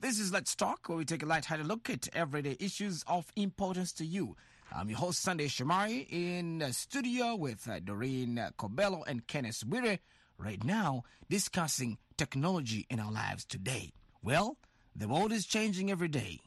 This 0.10 0.20
is 0.20 0.34
Let's 0.34 0.56
Talk, 0.56 0.90
where 0.90 0.98
we 0.98 1.06
take 1.06 1.22
a 1.22 1.28
light-hearted 1.28 1.68
look 1.68 1.88
at 1.88 2.10
everyday 2.14 2.58
issues 2.60 3.04
of 3.06 3.32
importance 3.36 3.94
to 3.94 4.04
you. 4.04 4.36
I'm 4.76 4.90
your 4.90 4.98
host, 4.98 5.22
Sunday 5.22 5.46
Shomari, 5.46 6.08
in 6.10 6.66
studio 6.72 7.36
with 7.36 7.70
uh, 7.70 7.80
Doreen 7.80 8.44
Cobello 8.58 9.04
and 9.06 9.28
Kenneth 9.28 9.64
Bwire, 9.68 10.00
right 10.40 10.64
now 10.64 11.04
discussing 11.30 12.00
technology 12.18 12.88
in 12.90 13.00
our 13.00 13.12
lives 13.12 13.46
today. 13.46 13.92
Well, 14.24 14.58
the 14.96 15.08
world 15.08 15.32
is 15.32 15.46
changing 15.46 15.92
every 15.92 16.08
day. 16.08 16.40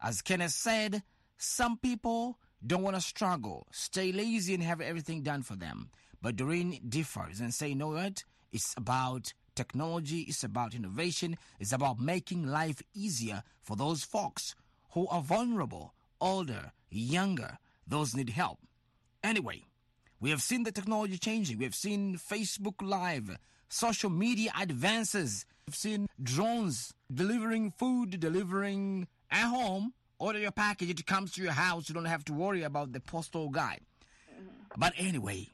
As 0.00 0.22
Kenneth 0.22 0.52
said, 0.52 1.02
some 1.38 1.76
people 1.76 2.38
don't 2.64 2.82
want 2.82 2.94
to 2.94 3.02
struggle, 3.02 3.66
stay 3.72 4.12
lazy, 4.12 4.54
and 4.54 4.62
have 4.62 4.80
everything 4.80 5.24
done 5.24 5.42
for 5.42 5.56
them. 5.56 5.90
But 6.22 6.36
Doreen 6.36 6.78
differs 6.88 7.40
and 7.40 7.52
say, 7.52 7.70
you 7.70 7.74
know 7.74 7.88
what? 7.88 8.22
It's 8.52 8.74
about 8.76 9.32
technology, 9.58 10.20
it's 10.28 10.44
about 10.44 10.72
innovation, 10.72 11.36
it's 11.58 11.72
about 11.72 11.98
making 11.98 12.46
life 12.46 12.80
easier 12.94 13.42
for 13.60 13.74
those 13.76 14.04
folks 14.04 14.54
who 14.92 15.06
are 15.08 15.20
vulnerable, 15.20 15.94
older, 16.20 16.72
younger, 16.90 17.58
those 17.86 18.14
need 18.14 18.30
help. 18.30 18.58
Anyway, 19.22 19.64
we 20.20 20.30
have 20.30 20.42
seen 20.42 20.62
the 20.62 20.70
technology 20.70 21.18
changing. 21.18 21.58
We 21.58 21.64
have 21.64 21.74
seen 21.74 22.16
Facebook 22.16 22.78
Live, 22.80 23.36
social 23.68 24.10
media 24.10 24.52
advances. 24.58 25.44
We've 25.66 25.74
seen 25.74 26.06
drones 26.22 26.94
delivering 27.12 27.72
food, 27.72 28.20
delivering 28.20 29.08
at 29.30 29.48
home. 29.48 29.92
Order 30.20 30.38
your 30.38 30.52
package, 30.52 30.90
it 30.90 31.06
comes 31.06 31.32
to 31.32 31.42
your 31.42 31.52
house. 31.52 31.88
You 31.88 31.94
don't 31.94 32.12
have 32.16 32.24
to 32.26 32.32
worry 32.32 32.62
about 32.62 32.92
the 32.92 33.00
postal 33.00 33.48
guy. 33.48 33.78
Mm-hmm. 34.32 34.80
But 34.80 34.92
anyway, 34.96 35.48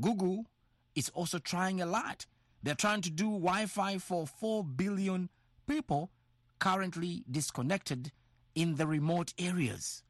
Google 0.00 0.46
is 0.94 1.08
also 1.10 1.38
trying 1.38 1.80
a 1.80 1.86
lot. 1.86 2.26
They're 2.62 2.74
trying 2.74 3.02
to 3.02 3.10
do 3.10 3.24
Wi 3.24 3.66
Fi 3.66 3.98
for 3.98 4.26
4 4.26 4.64
billion 4.64 5.28
people 5.66 6.10
currently 6.58 7.24
disconnected 7.30 8.12
in 8.54 8.76
the 8.76 8.86
remote 8.86 9.32
areas. 9.38 10.02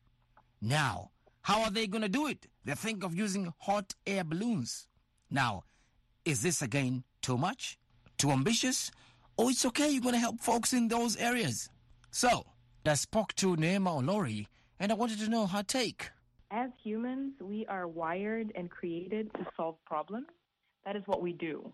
Now, 0.61 1.11
how 1.43 1.62
are 1.62 1.71
they 1.71 1.87
going 1.87 2.02
to 2.02 2.09
do 2.09 2.26
it? 2.26 2.47
They 2.64 2.75
think 2.75 3.05
of 3.05 3.14
using 3.14 3.52
hot 3.59 3.95
air 4.07 4.25
balloons. 4.25 4.88
Now, 5.31 5.64
is 6.25 6.43
this 6.43 6.62
again 6.62 7.05
too 7.23 7.37
much? 7.38 7.78
Too 8.17 8.31
ambitious? 8.31 8.90
Oh, 9.37 9.50
it's 9.50 9.64
okay. 9.67 9.88
You're 9.88 10.02
going 10.02 10.14
to 10.14 10.21
help 10.21 10.40
folks 10.40 10.73
in 10.73 10.88
those 10.88 11.17
areas. 11.17 11.69
So, 12.11 12.45
I 12.87 12.95
spoke 12.95 13.35
to 13.35 13.55
Neema 13.57 14.02
Olori 14.02 14.47
and 14.81 14.90
I 14.90 14.95
wanted 14.95 15.19
to 15.21 15.28
know 15.28 15.47
her 15.47 15.62
take. 15.62 16.11
As 16.50 16.71
humans, 16.83 17.35
we 17.40 17.67
are 17.67 17.87
wired 17.87 18.50
and 18.55 18.71
created 18.71 19.33
to 19.35 19.47
solve 19.57 19.76
problems. 19.85 20.28
That 20.87 20.97
is 20.97 21.02
what 21.07 21.21
we 21.21 21.33
do. 21.35 21.71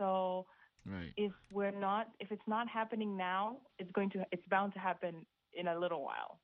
So 0.00 0.46
Right. 0.86 1.14
if 1.16 1.32
we're 1.52 1.72
not 1.72 2.08
if 2.20 2.32
it's 2.32 2.48
not 2.48 2.68
happening 2.68 3.16
now, 3.16 3.58
it's 3.78 3.92
going 3.92 4.10
to 4.10 4.24
it's 4.32 4.46
bound 4.50 4.74
to 4.74 4.80
happen 4.80 5.26
in 5.54 5.68
a 5.68 5.78
little 5.78 6.04
while. 6.04 6.40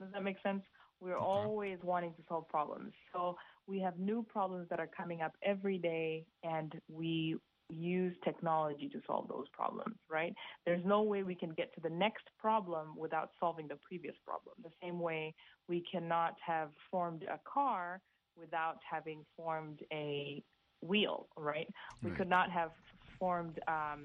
Does 0.00 0.10
that 0.12 0.24
make 0.24 0.36
sense? 0.42 0.62
We're 1.00 1.18
always 1.18 1.78
wanting 1.82 2.14
to 2.14 2.22
solve 2.28 2.48
problems. 2.48 2.92
So 3.12 3.36
we 3.66 3.80
have 3.80 3.98
new 3.98 4.24
problems 4.24 4.68
that 4.70 4.80
are 4.80 4.88
coming 4.96 5.22
up 5.22 5.32
every 5.44 5.78
day 5.78 6.26
and 6.44 6.74
we 6.88 7.36
use 7.70 8.14
technology 8.24 8.88
to 8.90 9.00
solve 9.06 9.28
those 9.28 9.46
problems, 9.52 9.96
right? 10.10 10.34
There's 10.66 10.84
no 10.84 11.02
way 11.02 11.22
we 11.24 11.34
can 11.36 11.50
get 11.52 11.74
to 11.74 11.80
the 11.82 11.90
next 11.90 12.24
problem 12.38 12.96
without 12.96 13.30
solving 13.40 13.68
the 13.68 13.76
previous 13.88 14.16
problem. 14.24 14.54
The 14.62 14.70
same 14.82 15.00
way 15.00 15.34
we 15.68 15.84
cannot 15.90 16.34
have 16.46 16.70
formed 16.90 17.24
a 17.24 17.40
car 17.52 18.00
without 18.36 18.78
having 18.90 19.24
formed 19.36 19.80
a 19.92 20.42
wheel, 20.82 21.28
right? 21.36 21.68
We 22.04 22.10
Right. 22.10 22.12
could 22.12 22.28
not 22.28 22.50
have 22.52 22.70
formed 23.18 23.58
um, 23.68 24.00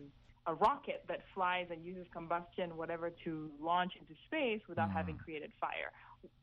a 0.47 0.53
rocket 0.53 1.03
that 1.07 1.21
flies 1.33 1.67
and 1.71 1.83
uses 1.83 2.05
combustion, 2.13 2.75
whatever, 2.77 3.11
to 3.23 3.49
launch 3.61 3.93
into 3.99 4.13
space 4.27 4.61
without 4.67 4.91
having 4.91 5.17
created 5.17 5.51
fire. 5.59 5.91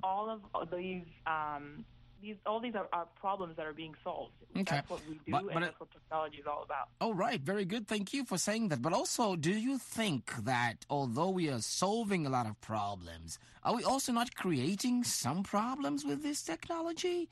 All 0.02 0.28
of 0.54 0.70
these, 0.76 1.04
um, 1.26 1.84
these, 2.20 2.36
all 2.46 2.60
these 2.60 2.74
are, 2.74 2.88
are 2.92 3.06
problems 3.20 3.56
that 3.56 3.66
are 3.66 3.72
being 3.72 3.94
solved. 4.02 4.32
Okay. 4.56 4.64
That's 4.64 4.90
what 4.90 5.00
we 5.08 5.14
do, 5.14 5.20
But- 5.32 5.44
but 5.46 5.54
and 5.54 5.64
it- 5.64 5.66
that's 5.68 5.80
what 5.80 5.90
technology 5.92 6.38
is 6.38 6.46
all 6.46 6.62
about. 6.64 6.88
All 7.00 7.14
right, 7.14 7.40
very 7.40 7.64
good. 7.64 7.86
Thank 7.86 8.12
you 8.12 8.24
for 8.24 8.38
saying 8.38 8.68
that. 8.68 8.82
But 8.82 8.92
also, 8.92 9.36
do 9.36 9.52
you 9.52 9.78
think 9.78 10.34
that 10.44 10.84
although 10.90 11.30
we 11.30 11.48
are 11.48 11.60
solving 11.60 12.26
a 12.26 12.30
lot 12.30 12.46
of 12.46 12.60
problems, 12.60 13.38
are 13.62 13.74
we 13.76 13.84
also 13.84 14.12
not 14.12 14.34
creating 14.34 15.04
some 15.04 15.42
problems 15.42 16.04
with 16.04 16.22
this 16.22 16.42
technology? 16.42 17.28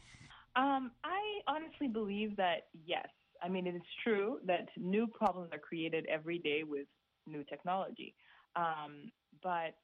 Um, 0.54 0.90
I 1.04 1.40
honestly 1.48 1.88
believe 1.88 2.36
that 2.36 2.68
yes. 2.86 3.08
I 3.42 3.48
mean, 3.48 3.66
it 3.66 3.74
is 3.74 3.82
true 4.04 4.38
that 4.46 4.68
new 4.76 5.06
problems 5.06 5.50
are 5.52 5.58
created 5.58 6.06
every 6.06 6.38
day 6.38 6.62
with 6.62 6.86
new 7.26 7.44
technology. 7.44 8.14
Um, 8.54 9.10
but 9.42 9.74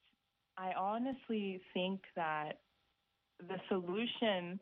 I 0.57 0.73
honestly 0.77 1.61
think 1.73 2.01
that 2.15 2.59
the 3.39 3.57
solution 3.67 4.59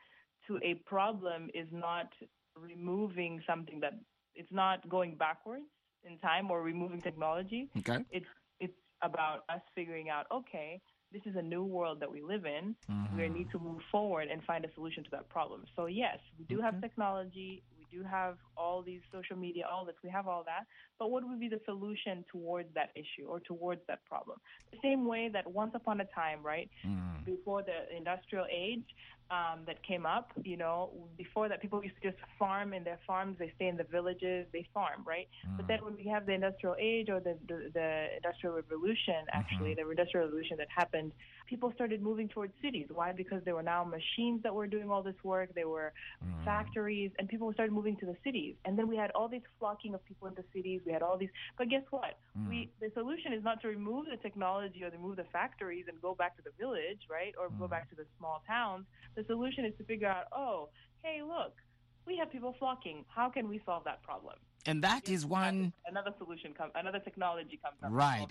to 0.47 0.59
a 0.63 0.75
problem 0.85 1.49
is 1.53 1.67
not 1.71 2.07
removing 2.55 3.41
something 3.47 3.79
that 3.79 3.93
it's 4.35 4.51
not 4.51 4.87
going 4.89 5.15
backwards 5.15 5.65
in 6.03 6.17
time 6.19 6.49
or 6.49 6.61
removing 6.61 7.01
technology. 7.01 7.69
Okay. 7.79 8.03
it's 8.11 8.25
it's 8.59 8.73
about 9.01 9.43
us 9.49 9.61
figuring 9.75 10.09
out 10.09 10.25
okay 10.31 10.81
this 11.11 11.21
is 11.25 11.35
a 11.35 11.41
new 11.41 11.63
world 11.63 11.99
that 11.99 12.09
we 12.09 12.21
live 12.21 12.45
in. 12.45 12.73
We 13.17 13.27
need 13.27 13.51
to 13.51 13.59
move 13.59 13.81
forward 13.91 14.29
and 14.31 14.41
find 14.45 14.63
a 14.63 14.73
solution 14.73 15.03
to 15.03 15.09
that 15.11 15.27
problem. 15.29 15.65
So 15.75 15.87
yes 15.87 16.17
we 16.39 16.45
do 16.45 16.61
have 16.61 16.81
technology 16.81 17.63
do 17.91 18.03
have 18.03 18.37
all 18.57 18.81
these 18.81 19.01
social 19.11 19.35
media 19.35 19.63
all 19.71 19.85
this 19.85 19.95
we 20.03 20.09
have 20.09 20.27
all 20.27 20.43
that 20.45 20.65
but 21.01 21.09
what 21.09 21.27
would 21.27 21.39
be 21.39 21.49
the 21.49 21.59
solution 21.65 22.23
towards 22.31 22.69
that 22.75 22.91
issue 22.95 23.25
or 23.27 23.39
towards 23.39 23.81
that 23.87 24.05
problem? 24.05 24.37
The 24.71 24.77
same 24.83 25.07
way 25.07 25.31
that 25.33 25.51
once 25.51 25.71
upon 25.73 25.99
a 25.99 26.05
time 26.05 26.43
right 26.43 26.69
mm. 26.85 27.25
before 27.25 27.63
the 27.63 27.97
industrial 27.97 28.45
age 28.53 28.85
um, 29.31 29.61
that 29.65 29.81
came 29.83 30.05
up, 30.05 30.31
you 30.43 30.57
know, 30.57 30.89
before 31.17 31.47
that 31.47 31.61
people 31.61 31.81
used 31.81 31.95
to 32.01 32.11
just 32.11 32.21
farm 32.37 32.73
in 32.73 32.83
their 32.83 32.99
farms, 33.07 33.37
they 33.39 33.51
stay 33.55 33.67
in 33.67 33.77
the 33.77 33.85
villages, 33.85 34.45
they 34.51 34.67
farm, 34.73 35.03
right? 35.05 35.29
Mm. 35.47 35.57
But 35.57 35.67
then 35.67 35.79
when 35.85 35.95
we 35.95 36.05
have 36.07 36.25
the 36.25 36.33
industrial 36.33 36.75
age 36.77 37.09
or 37.09 37.21
the, 37.21 37.37
the, 37.47 37.71
the 37.73 38.07
industrial 38.17 38.55
revolution, 38.55 39.23
mm-hmm. 39.23 39.39
actually, 39.39 39.73
the 39.73 39.89
industrial 39.89 40.25
revolution 40.25 40.57
that 40.57 40.67
happened, 40.75 41.13
people 41.47 41.71
started 41.73 42.01
moving 42.01 42.27
towards 42.27 42.51
cities. 42.61 42.87
Why? 42.93 43.13
Because 43.13 43.41
there 43.45 43.55
were 43.55 43.63
now 43.63 43.85
machines 43.85 44.43
that 44.43 44.53
were 44.53 44.67
doing 44.67 44.91
all 44.91 45.01
this 45.01 45.15
work, 45.23 45.49
there 45.55 45.69
were 45.69 45.93
mm. 46.23 46.45
factories, 46.45 47.11
and 47.17 47.29
people 47.29 47.51
started 47.53 47.71
moving 47.71 47.95
to 47.97 48.05
the 48.05 48.17
cities. 48.25 48.55
And 48.65 48.77
then 48.77 48.89
we 48.89 48.97
had 48.97 49.11
all 49.11 49.29
this 49.29 49.41
flocking 49.59 49.93
of 49.93 50.03
people 50.05 50.27
into 50.27 50.43
cities, 50.53 50.81
we 50.85 50.91
had 50.91 51.01
all 51.01 51.17
these, 51.17 51.29
but 51.57 51.69
guess 51.69 51.83
what? 51.89 52.17
Mm. 52.37 52.49
We, 52.49 52.69
the 52.81 52.91
solution 52.93 53.31
is 53.31 53.43
not 53.45 53.61
to 53.61 53.69
remove 53.69 54.07
the 54.11 54.17
technology 54.17 54.83
or 54.83 54.89
remove 54.89 55.15
the 55.15 55.25
factories 55.31 55.85
and 55.87 56.01
go 56.01 56.15
back 56.15 56.35
to 56.35 56.43
the 56.43 56.51
village, 56.59 56.99
right? 57.09 57.33
Or 57.39 57.49
go 57.57 57.67
back 57.67 57.89
to 57.91 57.95
the 57.95 58.05
small 58.17 58.43
towns. 58.45 58.85
The 59.15 59.20
solution 59.25 59.65
is 59.65 59.73
to 59.77 59.83
figure 59.83 60.07
out, 60.07 60.25
oh, 60.31 60.69
hey, 61.03 61.21
look, 61.21 61.53
we 62.05 62.17
have 62.17 62.31
people 62.31 62.55
flocking. 62.57 63.05
How 63.13 63.29
can 63.29 63.47
we 63.47 63.61
solve 63.65 63.83
that 63.85 64.01
problem? 64.03 64.35
And 64.65 64.83
that 64.83 65.09
is 65.09 65.25
one. 65.25 65.73
Another 65.87 66.13
solution 66.17 66.53
comes, 66.53 66.71
another 66.75 66.99
technology 66.99 67.59
comes 67.63 67.77
up. 67.83 67.91
Right. 67.91 68.27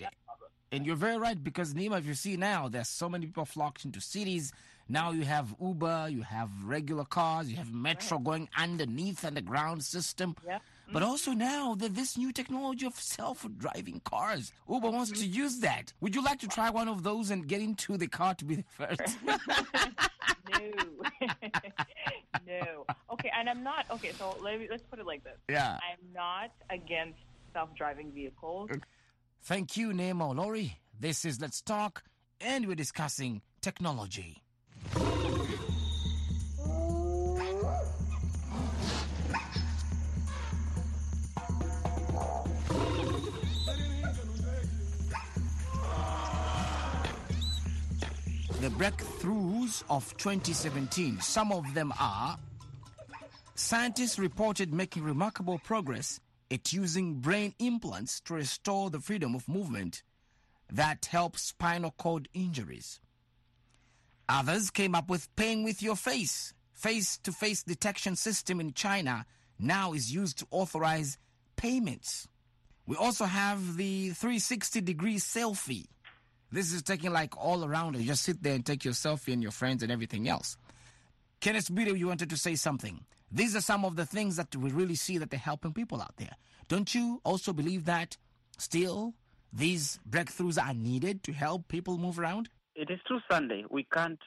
And 0.71 0.85
you're 0.85 0.95
very 0.95 1.17
right 1.17 1.41
because 1.41 1.73
Neema, 1.73 1.99
if 1.99 2.05
you 2.05 2.13
see 2.13 2.37
now, 2.37 2.69
there's 2.69 2.87
so 2.87 3.09
many 3.09 3.25
people 3.25 3.43
flocked 3.43 3.83
into 3.83 3.99
cities. 3.99 4.53
Now 4.87 5.11
you 5.11 5.23
have 5.23 5.53
Uber, 5.61 6.07
you 6.09 6.21
have 6.21 6.49
regular 6.63 7.03
cars, 7.03 7.49
you 7.49 7.57
have 7.57 7.73
metro 7.73 8.19
going 8.19 8.47
underneath 8.57 9.25
underground 9.25 9.83
system. 9.83 10.35
Yeah. 10.45 10.59
But 10.91 11.03
also 11.03 11.31
now 11.31 11.75
that 11.75 11.95
this 11.95 12.17
new 12.17 12.31
technology 12.31 12.85
of 12.85 12.95
self-driving 12.95 14.01
cars, 14.03 14.51
Uber 14.69 14.89
wants 14.89 15.11
to 15.11 15.25
use 15.25 15.59
that. 15.59 15.93
Would 16.01 16.15
you 16.15 16.23
like 16.23 16.39
to 16.39 16.47
try 16.47 16.69
one 16.69 16.87
of 16.87 17.03
those 17.03 17.31
and 17.31 17.47
get 17.47 17.61
into 17.61 17.97
the 17.97 18.07
car 18.07 18.33
to 18.35 18.45
be 18.45 18.55
the 18.55 18.63
first? 18.69 19.17
no. 19.25 20.59
no. 22.47 22.85
Okay, 23.13 23.31
and 23.37 23.49
I'm 23.49 23.63
not 23.63 23.85
okay, 23.91 24.11
so 24.17 24.37
let 24.41 24.59
me, 24.59 24.67
let's 24.69 24.83
put 24.83 24.99
it 24.99 25.05
like 25.05 25.23
this. 25.23 25.37
yeah. 25.49 25.77
I'm 25.89 26.13
not 26.13 26.51
against 26.69 27.19
self-driving 27.53 28.11
vehicles. 28.11 28.69
Thank 29.43 29.77
you, 29.77 29.89
Neema 29.89 30.33
Olori. 30.35 30.73
This 30.99 31.25
is 31.25 31.41
Let's 31.41 31.61
Talk, 31.61 32.03
and 32.39 32.67
we're 32.67 32.75
discussing 32.75 33.41
technology. 33.61 34.43
The 48.61 48.69
breakthroughs 48.69 49.83
of 49.89 50.15
2017. 50.17 51.19
Some 51.19 51.51
of 51.51 51.73
them 51.73 51.91
are 51.99 52.37
scientists 53.55 54.19
reported 54.19 54.71
making 54.71 55.03
remarkable 55.03 55.57
progress 55.57 56.19
at 56.51 56.71
using 56.71 57.15
brain 57.15 57.55
implants 57.57 58.19
to 58.21 58.35
restore 58.35 58.91
the 58.91 58.99
freedom 58.99 59.33
of 59.33 59.49
movement 59.49 60.03
that 60.71 61.07
helps 61.07 61.41
spinal 61.41 61.89
cord 61.97 62.29
injuries. 62.35 62.99
Others 64.29 64.69
came 64.69 64.93
up 64.93 65.09
with 65.09 65.35
paying 65.35 65.63
with 65.63 65.81
your 65.81 65.95
face. 65.95 66.53
Face 66.71 67.17
to 67.23 67.31
face 67.31 67.63
detection 67.63 68.15
system 68.15 68.59
in 68.59 68.73
China 68.73 69.25
now 69.57 69.93
is 69.93 70.13
used 70.13 70.37
to 70.37 70.47
authorize 70.51 71.17
payments. 71.55 72.27
We 72.85 72.95
also 72.95 73.25
have 73.25 73.77
the 73.77 74.11
360 74.11 74.81
degree 74.81 75.15
selfie. 75.15 75.87
This 76.51 76.73
is 76.73 76.81
taking 76.81 77.11
like 77.11 77.37
all 77.37 77.63
around. 77.63 77.95
You 77.95 78.05
just 78.05 78.23
sit 78.23 78.43
there 78.43 78.55
and 78.55 78.65
take 78.65 78.83
your 78.83 78.93
selfie 78.93 79.33
and 79.33 79.41
your 79.41 79.51
friends 79.51 79.83
and 79.83 79.91
everything 79.91 80.27
else. 80.27 80.57
Kenneth 81.39 81.69
Bwire, 81.69 81.97
you 81.97 82.07
wanted 82.07 82.29
to 82.29 82.37
say 82.37 82.55
something. 82.55 82.99
These 83.31 83.55
are 83.55 83.61
some 83.61 83.85
of 83.85 83.95
the 83.95 84.05
things 84.05 84.35
that 84.35 84.55
we 84.55 84.71
really 84.71 84.95
see 84.95 85.17
that 85.17 85.29
they're 85.29 85.39
helping 85.39 85.73
people 85.73 86.01
out 86.01 86.17
there. 86.17 86.35
Don't 86.67 86.93
you 86.93 87.21
also 87.23 87.53
believe 87.53 87.85
that 87.85 88.17
still 88.57 89.13
these 89.53 89.99
breakthroughs 90.09 90.61
are 90.61 90.73
needed 90.73 91.23
to 91.23 91.31
help 91.31 91.67
people 91.67 91.97
move 91.97 92.19
around? 92.19 92.49
It 92.75 92.89
is 92.89 92.99
true, 93.07 93.19
Sunday. 93.29 93.63
We 93.69 93.87
can't 93.91 94.19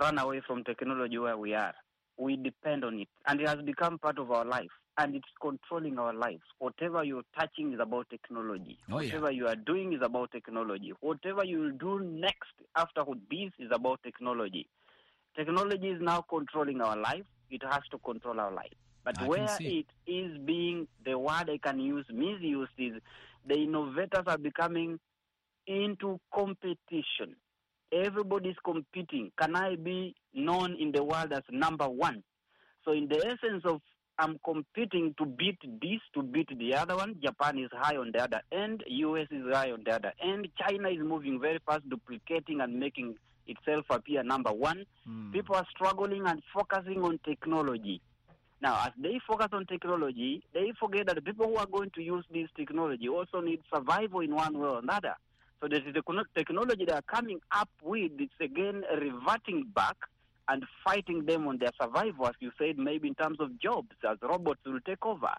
run 0.00 0.18
away 0.18 0.42
from 0.46 0.64
technology 0.64 1.18
where 1.18 1.36
we 1.36 1.54
are. 1.54 1.74
We 2.18 2.36
depend 2.36 2.84
on 2.84 2.98
it, 3.00 3.08
and 3.26 3.40
it 3.40 3.48
has 3.48 3.58
become 3.64 3.98
part 3.98 4.18
of 4.18 4.30
our 4.30 4.44
life, 4.44 4.70
and 4.98 5.14
it's 5.14 5.28
controlling 5.40 5.98
our 5.98 6.12
lives. 6.12 6.42
Whatever 6.58 7.04
you're 7.04 7.22
touching 7.38 7.72
is 7.72 7.80
about 7.80 8.08
technology. 8.10 8.78
Oh, 8.90 9.00
yeah. 9.00 9.14
Whatever 9.14 9.32
you 9.32 9.46
are 9.48 9.56
doing 9.56 9.92
is 9.92 10.00
about 10.02 10.32
technology. 10.32 10.92
Whatever 11.00 11.44
you 11.44 11.60
will 11.60 11.72
do 11.72 12.00
next 12.04 12.52
after 12.76 13.04
this 13.30 13.50
is 13.58 13.70
about 13.72 14.02
technology. 14.02 14.68
Technology 15.34 15.88
is 15.88 16.00
now 16.00 16.24
controlling 16.28 16.80
our 16.80 16.96
life. 16.96 17.24
It 17.50 17.62
has 17.68 17.80
to 17.90 17.98
control 17.98 18.38
our 18.38 18.52
life. 18.52 18.72
But 19.04 19.20
I 19.20 19.26
where 19.26 19.56
it 19.60 19.86
is 20.06 20.38
being, 20.44 20.86
the 21.04 21.18
word 21.18 21.50
I 21.50 21.58
can 21.62 21.80
use, 21.80 22.06
misused 22.12 22.72
is 22.78 22.92
the 23.46 23.54
innovators 23.54 24.24
are 24.26 24.38
becoming 24.38 25.00
into 25.66 26.20
competition. 26.34 27.36
Everybody's 27.92 28.56
competing. 28.64 29.32
Can 29.40 29.56
I 29.56 29.76
be 29.76 30.14
known 30.34 30.76
in 30.78 30.92
the 30.92 31.02
world 31.02 31.32
as 31.32 31.42
number 31.50 31.88
one? 31.88 32.22
So, 32.84 32.92
in 32.92 33.08
the 33.08 33.18
essence 33.18 33.64
of 33.64 33.80
I'm 34.18 34.38
competing 34.44 35.14
to 35.18 35.26
beat 35.26 35.58
this, 35.80 36.00
to 36.14 36.22
beat 36.22 36.48
the 36.56 36.74
other 36.74 36.96
one. 36.96 37.16
Japan 37.22 37.58
is 37.58 37.70
high 37.72 37.96
on 37.96 38.12
the 38.12 38.22
other 38.22 38.42
end. 38.52 38.84
US 38.86 39.28
is 39.30 39.52
high 39.52 39.72
on 39.72 39.82
the 39.84 39.94
other 39.94 40.12
end. 40.22 40.48
China 40.58 40.88
is 40.88 40.98
moving 40.98 41.40
very 41.40 41.58
fast, 41.66 41.88
duplicating 41.88 42.60
and 42.60 42.78
making 42.78 43.16
itself 43.46 43.86
appear 43.90 44.22
number 44.22 44.52
one. 44.52 44.84
Hmm. 45.06 45.32
People 45.32 45.56
are 45.56 45.66
struggling 45.70 46.26
and 46.26 46.42
focusing 46.54 47.02
on 47.02 47.18
technology. 47.24 48.00
Now, 48.60 48.84
as 48.86 48.92
they 48.96 49.18
focus 49.26 49.48
on 49.52 49.66
technology, 49.66 50.44
they 50.54 50.72
forget 50.78 51.06
that 51.06 51.16
the 51.16 51.22
people 51.22 51.46
who 51.46 51.56
are 51.56 51.66
going 51.66 51.90
to 51.96 52.02
use 52.02 52.24
this 52.32 52.48
technology 52.56 53.08
also 53.08 53.40
need 53.40 53.60
survival 53.74 54.20
in 54.20 54.34
one 54.34 54.56
way 54.56 54.68
or 54.68 54.78
another. 54.78 55.16
So 55.60 55.68
there 55.68 55.80
is 55.80 55.94
the 55.94 56.24
technology 56.36 56.84
they 56.84 56.92
are 56.92 57.02
coming 57.02 57.40
up 57.50 57.68
with. 57.82 58.12
It's 58.18 58.32
again 58.40 58.84
reverting 59.00 59.66
back 59.74 59.96
and 60.48 60.64
fighting 60.84 61.24
them 61.26 61.46
on 61.46 61.58
their 61.58 61.70
survival, 61.80 62.26
as 62.26 62.34
you 62.40 62.50
said, 62.58 62.78
maybe 62.78 63.08
in 63.08 63.14
terms 63.14 63.38
of 63.40 63.58
jobs, 63.60 63.90
as 64.08 64.18
robots 64.22 64.60
will 64.66 64.80
take 64.86 65.04
over. 65.04 65.32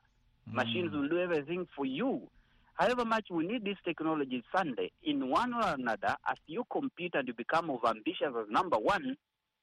Mm. 0.50 0.54
Machines 0.54 0.92
will 0.94 1.10
do 1.10 1.20
everything 1.20 1.68
for 1.76 1.86
you. 1.86 2.28
However 2.76 3.06
much 3.06 3.28
we 3.30 3.46
need 3.46 3.64
this 3.64 3.78
technology 3.86 4.44
Sunday, 4.56 4.92
in 5.04 5.30
one 5.30 5.54
or 5.54 5.74
another, 5.74 6.16
as 6.28 6.38
you 6.48 6.64
compete 6.72 7.14
and 7.14 7.28
you 7.28 7.34
become 7.34 7.70
of 7.70 7.80
ambitious 7.86 8.34
as 8.36 8.50
number 8.50 8.78
one, 8.78 9.16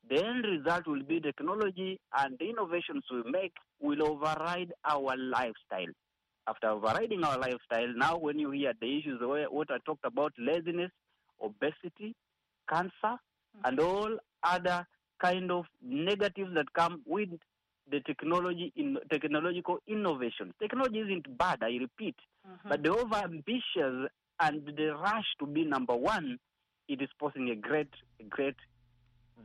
the 0.08 0.24
end 0.24 0.44
result 0.44 0.86
will 0.86 1.02
be 1.02 1.20
technology 1.20 1.98
and 2.18 2.38
the 2.38 2.50
innovations 2.50 3.04
we 3.10 3.22
make 3.30 3.52
will 3.80 4.02
override 4.06 4.72
our 4.84 5.16
lifestyle. 5.16 5.92
After 6.46 6.68
overriding 6.68 7.22
our 7.24 7.38
lifestyle, 7.38 7.92
now 7.96 8.16
when 8.16 8.38
you 8.38 8.50
hear 8.50 8.72
the 8.80 8.98
issues 8.98 9.20
where 9.20 9.50
what 9.50 9.70
I 9.70 9.78
talked 9.84 10.04
about, 10.04 10.32
laziness, 10.38 10.90
obesity, 11.42 12.14
cancer, 12.68 12.92
mm. 13.04 13.18
and 13.64 13.80
all 13.80 14.16
other 14.42 14.86
kind 15.20 15.50
of 15.50 15.66
negatives 15.82 16.54
that 16.54 16.72
come 16.72 17.02
with 17.06 17.30
the 17.90 18.00
technology 18.00 18.72
in 18.76 18.96
technological 19.10 19.78
innovation. 19.86 20.54
Technology 20.60 21.00
isn't 21.00 21.36
bad, 21.36 21.58
I 21.62 21.76
repeat, 21.78 22.14
but 22.68 22.82
the 22.82 22.90
overambitious 22.90 24.06
and 24.38 24.66
the 24.76 24.96
rush 24.96 25.26
to 25.40 25.46
be 25.46 25.64
number 25.64 25.94
one, 25.96 26.38
it 26.88 27.02
is 27.02 27.08
posing 27.18 27.50
a 27.50 27.56
great, 27.56 27.88
great, 28.28 28.54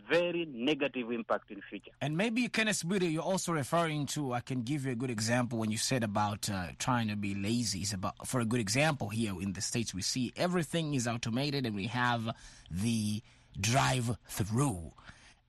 very 0.10 0.48
negative 0.52 1.12
impact 1.12 1.52
in 1.52 1.62
future. 1.70 1.92
And 2.02 2.16
maybe 2.18 2.48
Kenneth 2.50 2.84
Bwire, 2.86 3.12
you're 3.12 3.24
also 3.24 3.52
referring 3.54 4.06
to. 4.08 4.34
I 4.34 4.42
can 4.42 4.62
give 4.62 4.86
you 4.86 4.92
a 4.92 4.96
good 4.96 5.10
example 5.10 5.58
when 5.60 5.72
you 5.72 5.78
said 5.78 6.04
about 6.04 6.50
uh, 6.50 6.68
trying 6.80 7.08
to 7.08 7.16
be 7.16 7.34
lazy. 7.34 7.80
It's 7.80 7.94
about 7.94 8.28
for 8.28 8.40
a 8.40 8.46
good 8.46 8.60
example 8.60 9.10
here 9.10 9.34
in 9.42 9.54
the 9.54 9.62
states, 9.62 9.94
we 9.94 10.02
see 10.02 10.34
everything 10.36 10.94
is 10.94 11.08
automated, 11.08 11.66
and 11.66 11.76
we 11.76 11.88
have 11.88 12.30
the 12.70 13.22
drive-through. 13.60 14.92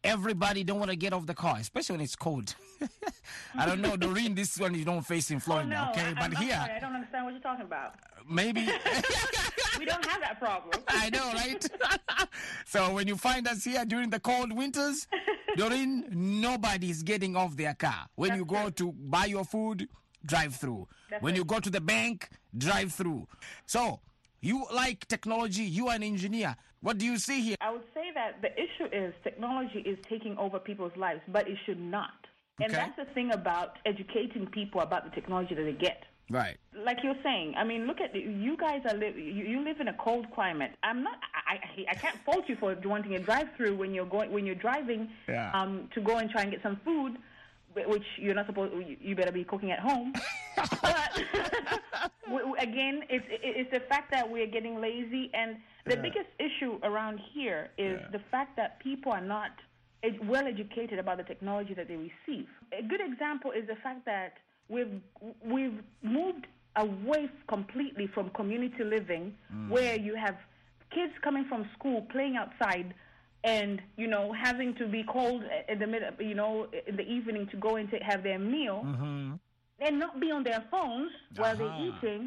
Everybody 0.06 0.62
don't 0.64 0.78
want 0.78 0.90
to 0.90 0.96
get 0.96 1.12
off 1.12 1.26
the 1.26 1.34
car, 1.34 1.56
especially 1.58 1.94
when 1.94 2.00
it's 2.04 2.16
cold. 2.16 2.54
I 3.58 3.66
don't 3.66 3.80
know, 3.80 3.96
Doreen. 3.96 4.34
This 4.34 4.58
one 4.58 4.74
you 4.74 4.84
don't 4.84 5.02
face 5.04 5.30
in 5.30 5.38
Oh, 5.38 5.40
Florida, 5.40 5.68
no, 5.68 5.90
okay? 5.90 6.14
I, 6.16 6.28
but 6.28 6.38
here, 6.38 6.54
sorry, 6.54 6.72
I 6.72 6.78
don't 6.78 6.94
understand 6.94 7.24
what 7.24 7.32
you're 7.32 7.42
talking 7.42 7.64
about. 7.64 7.88
Uh, 7.94 8.22
maybe. 8.28 8.68
We 9.78 9.84
don't 9.84 10.06
have 10.06 10.22
that 10.22 10.38
problem. 10.40 10.82
I 10.88 11.10
know, 11.10 11.32
right? 11.34 11.68
so 12.64 12.94
when 12.94 13.06
you 13.06 13.14
find 13.16 13.46
us 13.46 13.62
here 13.62 13.84
during 13.84 14.08
the 14.08 14.18
cold 14.18 14.50
winters, 14.56 15.06
Doreen, 15.54 16.06
nobody's 16.10 17.02
getting 17.02 17.36
off 17.36 17.56
their 17.58 17.74
car. 17.74 18.06
When 18.14 18.30
That's 18.30 18.38
you 18.38 18.44
go 18.46 18.70
to 18.70 18.92
buy 18.92 19.26
your 19.26 19.44
food, 19.44 19.86
drive 20.24 20.54
through. 20.54 20.88
That's 21.10 21.22
when 21.22 21.36
you 21.36 21.44
go 21.44 21.60
to 21.60 21.68
the 21.68 21.82
bank, 21.82 22.30
drive 22.56 22.94
through. 22.94 23.28
So 23.66 24.00
you 24.40 24.66
like 24.74 25.06
technology, 25.08 25.62
you 25.62 25.88
are 25.88 25.94
an 25.94 26.02
engineer. 26.02 26.56
What 26.80 26.98
do 26.98 27.06
you 27.06 27.18
see 27.18 27.40
here? 27.40 27.56
I 27.60 27.72
would 27.72 27.84
say 27.94 28.10
that 28.14 28.42
the 28.42 28.52
issue 28.52 28.86
is 28.92 29.12
technology 29.24 29.80
is 29.80 29.98
taking 30.08 30.36
over 30.38 30.58
people's 30.58 30.96
lives, 30.96 31.20
but 31.28 31.48
it 31.48 31.56
should 31.66 31.80
not. 31.80 32.12
And 32.60 32.70
Okay. 32.72 32.76
that's 32.76 32.96
the 32.96 33.12
thing 33.14 33.32
about 33.32 33.76
educating 33.84 34.46
people 34.46 34.80
about 34.80 35.04
the 35.04 35.10
technology 35.10 35.54
that 35.54 35.62
they 35.64 35.72
get. 35.72 36.04
Right. 36.28 36.56
Like 36.74 36.98
you're 37.04 37.16
saying, 37.22 37.54
I 37.56 37.62
mean, 37.64 37.86
look 37.86 38.00
at 38.00 38.14
you 38.14 38.56
guys 38.56 38.80
are 38.90 38.96
li- 38.96 39.14
you, 39.16 39.44
you 39.44 39.60
live 39.60 39.78
in 39.80 39.88
a 39.88 39.94
cold 39.94 40.26
climate. 40.34 40.72
I'm 40.82 41.02
not. 41.04 41.18
I, 41.48 41.54
I 41.54 41.84
I 41.90 41.94
can't 41.94 42.18
fault 42.24 42.48
you 42.48 42.56
for 42.56 42.74
wanting 42.84 43.14
a 43.14 43.20
drive-through 43.20 43.76
when 43.76 43.94
you're 43.94 44.06
going 44.06 44.32
when 44.32 44.44
you're 44.44 44.56
driving 44.56 45.08
Yeah. 45.28 45.52
um, 45.52 45.88
to 45.94 46.00
go 46.00 46.16
and 46.16 46.28
try 46.28 46.42
and 46.42 46.50
get 46.50 46.62
some 46.62 46.76
food, 46.84 47.16
which 47.84 48.04
you're 48.16 48.34
not 48.34 48.46
supposed. 48.46 48.72
you- 48.74 48.96
You 49.00 49.14
better 49.14 49.32
be 49.32 49.44
cooking 49.44 49.70
at 49.70 49.80
home. 49.80 50.12
but 50.56 51.10
again, 52.58 53.02
it's 53.10 53.26
it's 53.28 53.70
the 53.70 53.80
fact 53.80 54.10
that 54.12 54.30
we're 54.30 54.46
getting 54.46 54.80
lazy, 54.80 55.30
and 55.34 55.56
the 55.84 55.96
biggest 55.96 56.30
issue 56.38 56.78
around 56.82 57.20
here 57.34 57.68
is 57.78 58.00
the 58.12 58.20
fact 58.30 58.56
that 58.56 58.80
people 58.80 59.12
are 59.12 59.20
not 59.20 59.50
well 60.24 60.46
educated 60.46 60.98
about 60.98 61.18
the 61.18 61.24
technology 61.24 61.74
that 61.74 61.88
they 61.88 61.96
receive. 61.96 62.46
A 62.72 62.82
good 62.82 63.00
example 63.00 63.50
is 63.50 63.66
the 63.66 63.76
fact 63.76 64.04
that 64.06 64.34
we've 64.68 65.00
we've 65.44 65.78
moved 66.02 66.46
away 66.76 67.28
completely 67.48 68.06
from 68.06 68.30
community 68.30 68.84
living, 68.84 69.34
mm. 69.52 69.68
where 69.68 69.96
you 69.96 70.14
have 70.14 70.36
kids 70.90 71.12
coming 71.22 71.44
from 71.48 71.68
school 71.78 72.02
playing 72.10 72.36
outside. 72.36 72.94
And 73.46 73.80
you 73.96 74.08
know, 74.08 74.32
having 74.32 74.74
to 74.80 74.86
be 74.88 75.02
called 75.04 75.42
in 75.68 75.78
the 75.78 75.86
middle, 75.86 76.10
you 76.20 76.34
know, 76.34 76.66
in 76.86 76.96
the 76.96 77.06
evening 77.16 77.46
to 77.52 77.56
go 77.56 77.76
and 77.76 77.88
to 77.90 77.98
have 78.10 78.22
their 78.28 78.38
meal, 78.40 78.78
and 79.86 79.98
not 80.04 80.20
be 80.20 80.30
on 80.30 80.42
their 80.42 80.62
phones 80.70 81.12
while 81.36 81.54
Uh-huh. 81.54 81.58
they're 81.62 81.86
eating 81.88 82.22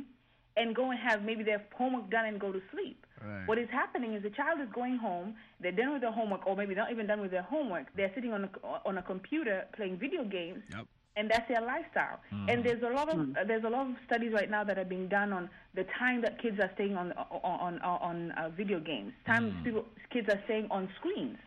and 0.58 0.76
go 0.76 0.92
and 0.92 1.00
have 1.00 1.24
maybe 1.24 1.44
their 1.44 1.62
homework 1.80 2.10
done 2.10 2.26
and 2.26 2.40
go 2.40 2.52
to 2.52 2.62
sleep. 2.72 3.06
Right. 3.22 3.48
What 3.50 3.58
is 3.58 3.70
happening 3.70 4.14
is 4.14 4.24
the 4.24 4.30
child 4.42 4.58
is 4.62 4.70
going 4.82 4.98
home, 4.98 5.36
they're 5.62 5.72
done 5.82 5.92
with 5.94 6.02
their 6.02 6.12
homework, 6.20 6.46
or 6.48 6.56
maybe 6.56 6.74
not 6.76 6.92
even 6.92 7.06
done 7.08 7.22
with 7.22 7.32
their 7.32 7.44
homework. 7.44 7.88
They're 7.96 8.12
sitting 8.16 8.34
on 8.34 8.42
a, 8.46 8.50
on 8.90 8.98
a 8.98 9.02
computer 9.04 9.58
playing 9.76 9.98
video 9.98 10.24
games, 10.24 10.64
Yep. 10.76 10.86
And 11.20 11.30
that's 11.30 11.48
their 11.50 11.62
lifestyle. 11.62 12.20
And 12.48 12.66
there's 12.66 12.82
a 12.82 12.90
lot 12.90 13.10
of 13.10 13.20
uh, 13.20 13.44
there's 13.46 13.66
a 13.66 13.70
lot 13.70 13.88
of 13.88 13.96
studies 14.08 14.32
right 14.34 14.50
now 14.50 14.64
that 14.64 14.80
are 14.80 14.86
being 14.86 15.10
done 15.10 15.34
on 15.34 15.50
the 15.76 15.86
time 16.00 16.22
that 16.22 16.42
kids 16.42 16.58
are 16.60 16.72
staying 16.76 16.96
on 16.96 17.12
on 17.12 17.80
on, 17.82 18.02
on 18.02 18.32
uh, 18.32 18.50
video 18.50 18.80
games, 18.80 19.12
time 19.28 19.62
people 19.64 19.84
kids 20.12 20.30
are 20.30 20.42
staying 20.46 20.68
on 20.72 20.88
screens. 20.98 21.38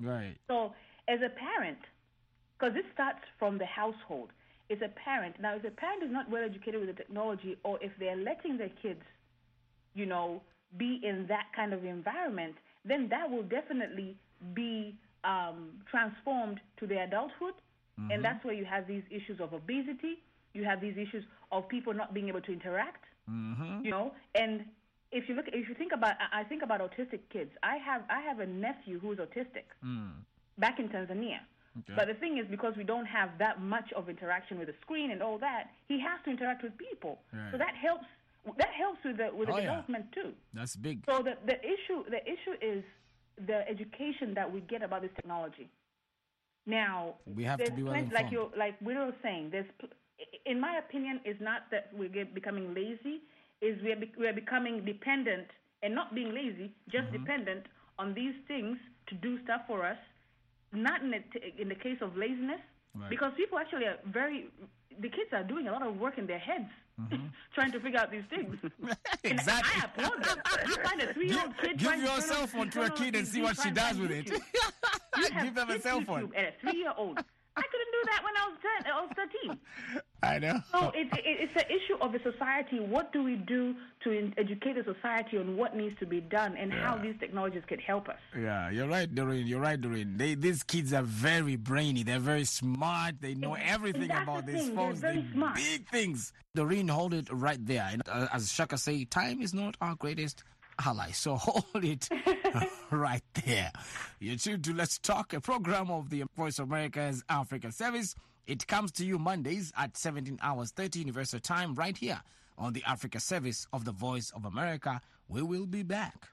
Right. 0.00 0.34
So, 0.48 0.72
as 1.08 1.20
a 1.24 1.30
parent, 1.30 1.78
because 2.58 2.74
this 2.74 2.84
starts 2.92 3.20
from 3.38 3.58
the 3.58 3.66
household, 3.66 4.30
as 4.70 4.78
a 4.84 4.88
parent, 4.88 5.36
now, 5.40 5.54
if 5.54 5.64
a 5.64 5.70
parent 5.70 6.02
is 6.02 6.10
not 6.10 6.28
well 6.28 6.42
educated 6.44 6.80
with 6.80 6.88
the 6.88 6.96
technology, 7.02 7.56
or 7.62 7.78
if 7.80 7.92
they're 8.00 8.16
letting 8.16 8.58
their 8.58 8.72
kids, 8.82 9.02
you 9.94 10.06
know, 10.06 10.42
be 10.76 11.00
in 11.02 11.26
that 11.28 11.46
kind 11.54 11.72
of 11.72 11.84
environment, 11.84 12.54
then 12.84 13.08
that 13.10 13.30
will 13.30 13.42
definitely 13.42 14.16
be 14.54 14.96
um, 15.24 15.70
transformed 15.90 16.60
to 16.78 16.86
their 16.86 17.04
adulthood. 17.04 17.54
And 18.00 18.10
mm-hmm. 18.10 18.22
that's 18.22 18.44
where 18.44 18.54
you 18.54 18.64
have 18.64 18.86
these 18.86 19.02
issues 19.10 19.40
of 19.40 19.52
obesity, 19.52 20.22
you 20.54 20.64
have 20.64 20.80
these 20.80 20.96
issues 20.96 21.24
of 21.52 21.68
people 21.68 21.92
not 21.92 22.14
being 22.14 22.28
able 22.28 22.40
to 22.40 22.52
interact, 22.52 23.04
mm-hmm. 23.30 23.84
you 23.84 23.90
know, 23.90 24.12
and 24.34 24.64
if 25.12 25.28
you 25.28 25.34
look, 25.34 25.46
if 25.48 25.68
you 25.68 25.74
think 25.74 25.92
about, 25.92 26.14
I 26.32 26.44
think 26.44 26.62
about 26.62 26.80
autistic 26.80 27.20
kids. 27.32 27.50
I 27.62 27.76
have, 27.78 28.02
I 28.08 28.20
have 28.20 28.38
a 28.38 28.46
nephew 28.46 29.00
who's 29.00 29.18
autistic 29.18 29.66
mm. 29.84 30.12
back 30.58 30.78
in 30.78 30.88
Tanzania. 30.88 31.40
Okay. 31.78 31.94
But 31.96 32.08
the 32.08 32.14
thing 32.14 32.38
is, 32.38 32.46
because 32.50 32.74
we 32.76 32.84
don't 32.84 33.06
have 33.06 33.30
that 33.38 33.60
much 33.60 33.92
of 33.94 34.08
interaction 34.08 34.58
with 34.58 34.68
the 34.68 34.74
screen 34.82 35.10
and 35.10 35.22
all 35.22 35.38
that, 35.38 35.70
he 35.88 36.00
has 36.00 36.18
to 36.24 36.30
interact 36.30 36.62
with 36.62 36.76
people. 36.78 37.20
Right. 37.32 37.48
So 37.52 37.58
that 37.58 37.74
helps. 37.80 38.06
That 38.56 38.70
helps 38.72 39.04
with 39.04 39.18
the 39.18 39.28
with 39.34 39.48
the 39.48 39.54
Oh, 39.54 39.58
yeah. 39.58 39.64
development 39.64 40.06
too. 40.14 40.32
That's 40.54 40.74
big. 40.74 41.04
So 41.06 41.22
the 41.22 41.36
the 41.44 41.60
issue 41.60 42.08
the 42.08 42.22
issue 42.24 42.54
is 42.62 42.82
the 43.46 43.68
education 43.68 44.32
that 44.34 44.50
we 44.50 44.60
get 44.62 44.82
about 44.82 45.02
this 45.02 45.10
technology. 45.14 45.68
Now 46.66 47.14
We 47.26 47.44
have 47.44 47.62
to 47.64 47.70
be 47.72 47.82
well 47.82 47.92
plenty- 47.94 48.14
like 48.14 48.30
you 48.30 48.50
like 48.56 48.76
we 48.80 48.94
were 48.94 49.14
saying. 49.22 49.50
There's 49.50 49.66
in 50.44 50.60
my 50.60 50.76
opinion, 50.78 51.20
is 51.24 51.36
not 51.40 51.62
that 51.70 51.90
we're 51.94 52.24
becoming 52.26 52.74
lazy. 52.74 53.22
Is 53.62 53.78
we're 53.82 53.96
be, 53.96 54.12
we're 54.18 54.32
becoming 54.34 54.84
dependent 54.84 55.46
and 55.82 55.94
not 55.94 56.14
being 56.14 56.34
lazy, 56.34 56.70
just 56.90 57.04
Mm-hmm. 57.08 57.24
dependent 57.24 57.66
on 57.98 58.14
these 58.14 58.34
things 58.48 58.76
to 59.08 59.14
do 59.16 59.42
stuff 59.44 59.62
for 59.66 59.84
us. 59.84 59.96
Not 60.72 61.02
in 61.02 61.10
the 61.10 61.20
in 61.60 61.68
the 61.68 61.74
case 61.74 61.98
of 62.00 62.16
laziness, 62.16 62.60
Right. 62.94 63.08
because 63.10 63.32
people 63.36 63.58
actually 63.58 63.86
are 63.86 63.98
very. 64.06 64.48
The 65.00 65.08
kids 65.08 65.30
are 65.32 65.44
doing 65.44 65.68
a 65.68 65.72
lot 65.72 65.86
of 65.86 65.96
work 65.98 66.18
in 66.18 66.26
their 66.26 66.38
heads, 66.38 66.68
trying 67.54 67.72
to 67.72 67.80
figure 67.80 67.98
out 67.98 68.10
these 68.10 68.24
things. 68.28 68.56
And 68.62 68.70
Mm-hmm. 68.82 69.26
Exactly. 69.36 69.82
I 69.82 69.84
applaud 69.86 70.24
them. 70.24 70.38
You 70.68 70.74
find 70.76 71.00
a 71.02 71.12
three-year-old 71.14 71.54
kid 71.58 71.78
Give 71.78 71.96
your 72.02 72.20
cell 72.20 72.46
phone 72.46 72.70
to 72.70 72.82
a 72.82 72.90
kid 72.90 73.14
and 73.16 73.26
see 73.26 73.40
what 73.42 73.56
she 73.60 73.70
does 73.70 73.98
with 73.98 74.10
it. 74.10 74.30
You 75.28 75.34
have 75.34 75.44
Give 75.44 75.54
them 75.54 75.70
a 75.70 75.80
cell 75.80 76.00
phone. 76.02 76.32
And 76.36 76.46
a 76.46 76.52
three-year-old. 76.60 77.18
I 77.56 77.62
couldn't 77.62 77.92
do 77.92 78.02
that 78.10 78.22
when 78.24 78.36
I 78.36 78.48
was 78.48 78.58
ten. 78.62 78.92
I 78.92 79.00
was 79.00 79.10
thirteen. 79.16 80.02
I 80.22 80.38
know. 80.38 80.60
So 80.70 80.92
it's 80.94 81.12
it, 81.18 81.22
it's 81.24 81.56
an 81.56 81.68
issue 81.68 81.96
of 82.00 82.12
the 82.12 82.20
society. 82.20 82.78
What 82.78 83.12
do 83.12 83.22
we 83.24 83.34
do 83.36 83.74
to 84.04 84.10
in, 84.10 84.32
educate 84.38 84.74
the 84.74 84.84
society 84.94 85.36
on 85.36 85.56
what 85.56 85.74
needs 85.76 85.98
to 85.98 86.06
be 86.06 86.20
done 86.20 86.56
and 86.56 86.72
how 86.72 86.96
these 86.96 87.16
technologies 87.18 87.62
can 87.66 87.78
help 87.80 88.08
us? 88.08 88.18
Yeah, 88.38 88.70
you're 88.70 88.86
right, 88.86 89.12
Doreen. 89.12 89.46
You're 89.46 89.60
right, 89.60 89.78
Doreen. 89.80 90.16
They, 90.16 90.34
these 90.36 90.62
kids 90.62 90.92
are 90.92 91.02
very 91.02 91.56
brainy. 91.56 92.02
They're 92.04 92.18
very 92.20 92.44
smart. 92.44 93.16
They 93.20 93.34
know 93.34 93.54
And- 93.54 93.64
everything 93.68 94.10
about 94.10 94.46
the 94.46 94.52
these 94.52 94.66
thing. 94.66 94.76
They're 94.76 94.84
phones. 94.86 95.00
very 95.00 95.22
They 95.22 95.32
smart. 95.32 95.54
big 95.56 95.88
things. 95.88 96.32
Doreen, 96.54 96.88
hold 96.88 97.14
it 97.14 97.28
right 97.32 97.64
there. 97.66 97.88
And, 97.90 98.02
uh, 98.08 98.28
as 98.32 98.52
Shaka 98.52 98.78
say, 98.78 99.04
time 99.04 99.42
is 99.42 99.52
not 99.52 99.76
our 99.80 99.96
greatest 99.96 100.44
ally. 100.84 101.10
So 101.12 101.36
hold 101.40 101.84
it 101.84 102.08
right 102.90 103.22
there. 103.44 103.72
You're 104.18 104.36
tuned 104.36 104.64
to 104.64 104.74
Let's 104.74 104.98
Talk, 104.98 105.32
a 105.32 105.40
program 105.40 105.90
of 105.90 106.10
the 106.10 106.24
Voice 106.36 106.58
of 106.58 106.68
America's 106.68 107.22
African 107.28 107.72
Service. 107.72 108.14
It 108.46 108.66
comes 108.66 108.90
to 108.92 109.04
you 109.04 109.18
Mondays 109.18 109.72
at 109.76 109.96
17 109.96 110.38
hours 110.42 110.72
30 110.72 111.00
Universal 111.00 111.40
Time 111.40 111.74
right 111.74 111.96
here 111.96 112.20
on 112.58 112.72
the 112.72 112.82
Africa 112.86 113.20
Service 113.20 113.66
of 113.72 113.84
the 113.84 113.92
Voice 113.92 114.30
of 114.34 114.44
America. 114.44 115.00
We 115.28 115.42
will 115.42 115.66
be 115.66 115.82
back. 115.82 116.28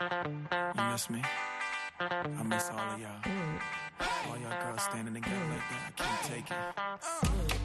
You 0.00 0.82
miss 0.92 1.10
me? 1.10 1.22
I 2.00 2.42
miss 2.44 2.70
all 2.70 2.78
of 2.78 3.00
y'all. 3.00 3.10
All 4.28 4.38
y'all 4.38 4.62
girls 4.62 4.82
standing 4.82 5.14
together 5.14 5.46
like 5.48 5.58
that. 5.70 5.82
I 5.86 5.90
can't 5.96 6.22
take 6.24 6.50
it. 7.52 7.57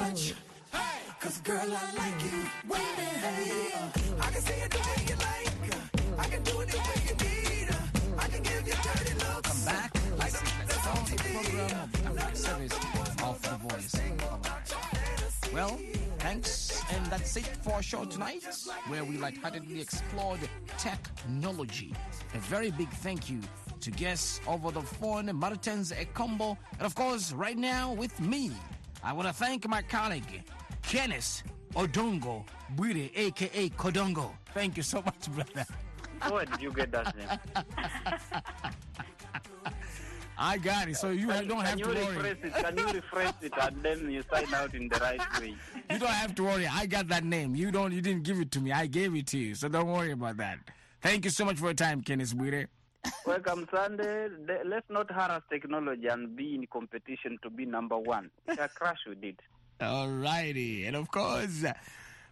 Clutch. 0.00 0.34
Cause 1.20 1.38
girl, 1.40 1.60
I 1.60 1.86
like 2.02 2.24
you. 2.24 2.38
Wait 2.68 2.80
a 2.80 3.02
minute, 3.02 3.74
I 4.20 4.30
can 4.32 4.40
say 4.40 4.60
it 4.62 4.70
the 4.70 4.78
way 4.78 5.00
you 5.10 5.16
like. 5.28 6.18
I 6.18 6.24
can 6.32 6.42
do 6.42 6.60
it 6.60 6.68
the 6.68 6.78
way 6.78 6.98
you 7.08 7.14
need. 7.24 7.68
I 8.18 8.26
can 8.28 8.42
give 8.42 8.66
you 8.66 8.74
dirty 8.86 9.14
looks. 9.24 9.48
Come 9.48 9.64
back. 9.66 9.90
Let's 10.18 10.40
Talk, 10.84 11.06
the 11.06 11.16
program 11.34 11.90
of 13.28 13.42
the 13.42 13.56
Voice. 13.68 13.94
Well, 15.52 15.78
thanks, 16.20 16.82
and 16.92 17.04
that's 17.06 17.36
it 17.36 17.46
for 17.62 17.74
our 17.74 17.82
show 17.82 18.04
tonight, 18.06 18.44
where 18.86 19.04
we 19.04 19.18
lightheartedly 19.18 19.80
explored 19.80 20.40
technology. 20.78 21.92
A 22.34 22.38
very 22.38 22.70
big 22.70 22.88
thank 23.04 23.28
you 23.28 23.40
to 23.80 23.90
guests 23.90 24.40
over 24.46 24.70
the 24.70 24.80
phone, 24.80 25.34
Martins 25.36 25.92
Ekombo, 25.92 26.56
and 26.78 26.86
of 26.86 26.94
course, 26.94 27.32
right 27.32 27.58
now 27.58 27.92
with 27.92 28.18
me, 28.20 28.52
I 29.02 29.12
want 29.12 29.28
to 29.28 29.34
thank 29.34 29.66
my 29.68 29.82
colleague, 29.82 30.42
Kenneth 30.82 31.42
Odongo 31.74 32.44
Bwire, 32.76 33.10
aka 33.14 33.68
Kodongo. 33.70 34.30
Thank 34.52 34.76
you 34.76 34.82
so 34.82 35.02
much, 35.02 35.30
brother. 35.32 35.66
Where 36.28 36.44
did 36.44 36.60
you 36.60 36.72
get 36.72 36.92
that 36.92 37.16
name? 37.16 37.28
I 40.42 40.56
got 40.56 40.88
it, 40.88 40.96
so 40.96 41.10
you 41.10 41.26
don't 41.26 41.60
have 41.60 41.78
Can 41.78 41.78
to 41.78 42.00
you 42.00 42.06
worry. 42.16 42.30
it? 42.30 42.40
Can 42.54 42.78
you 42.78 42.84
rephrase 42.86 43.42
it 43.42 43.52
and 43.60 43.82
then 43.82 44.10
you 44.10 44.22
sign 44.32 44.52
out 44.54 44.74
in 44.74 44.88
the 44.88 44.98
right 44.98 45.20
way? 45.40 45.54
You 45.90 45.98
don't 45.98 46.08
have 46.08 46.34
to 46.36 46.44
worry. 46.44 46.66
I 46.66 46.86
got 46.86 47.08
that 47.08 47.24
name. 47.24 47.54
You 47.54 47.70
don't. 47.70 47.92
You 47.92 48.00
didn't 48.00 48.22
give 48.22 48.40
it 48.40 48.50
to 48.52 48.60
me. 48.60 48.72
I 48.72 48.86
gave 48.86 49.14
it 49.14 49.26
to 49.28 49.38
you. 49.38 49.54
So 49.54 49.68
don't 49.68 49.88
worry 49.88 50.12
about 50.12 50.38
that. 50.38 50.58
Thank 51.02 51.24
you 51.26 51.30
so 51.30 51.44
much 51.44 51.56
for 51.58 51.66
your 51.66 51.74
time, 51.74 52.00
Kenneth 52.00 52.34
Bwire. 52.34 52.68
Welcome 53.26 53.68
Sunday. 53.72 54.28
Let's 54.64 54.88
not 54.88 55.10
harass 55.10 55.42
technology 55.50 56.06
and 56.06 56.34
be 56.34 56.54
in 56.54 56.66
competition 56.66 57.38
to 57.42 57.50
be 57.50 57.64
number 57.64 57.98
one. 57.98 58.30
It's 58.48 58.60
a 58.60 58.68
crash 58.68 58.98
we 59.08 59.14
did. 59.14 59.40
All 59.80 60.08
righty, 60.08 60.84
and 60.86 60.96
of 60.96 61.10
course, 61.10 61.64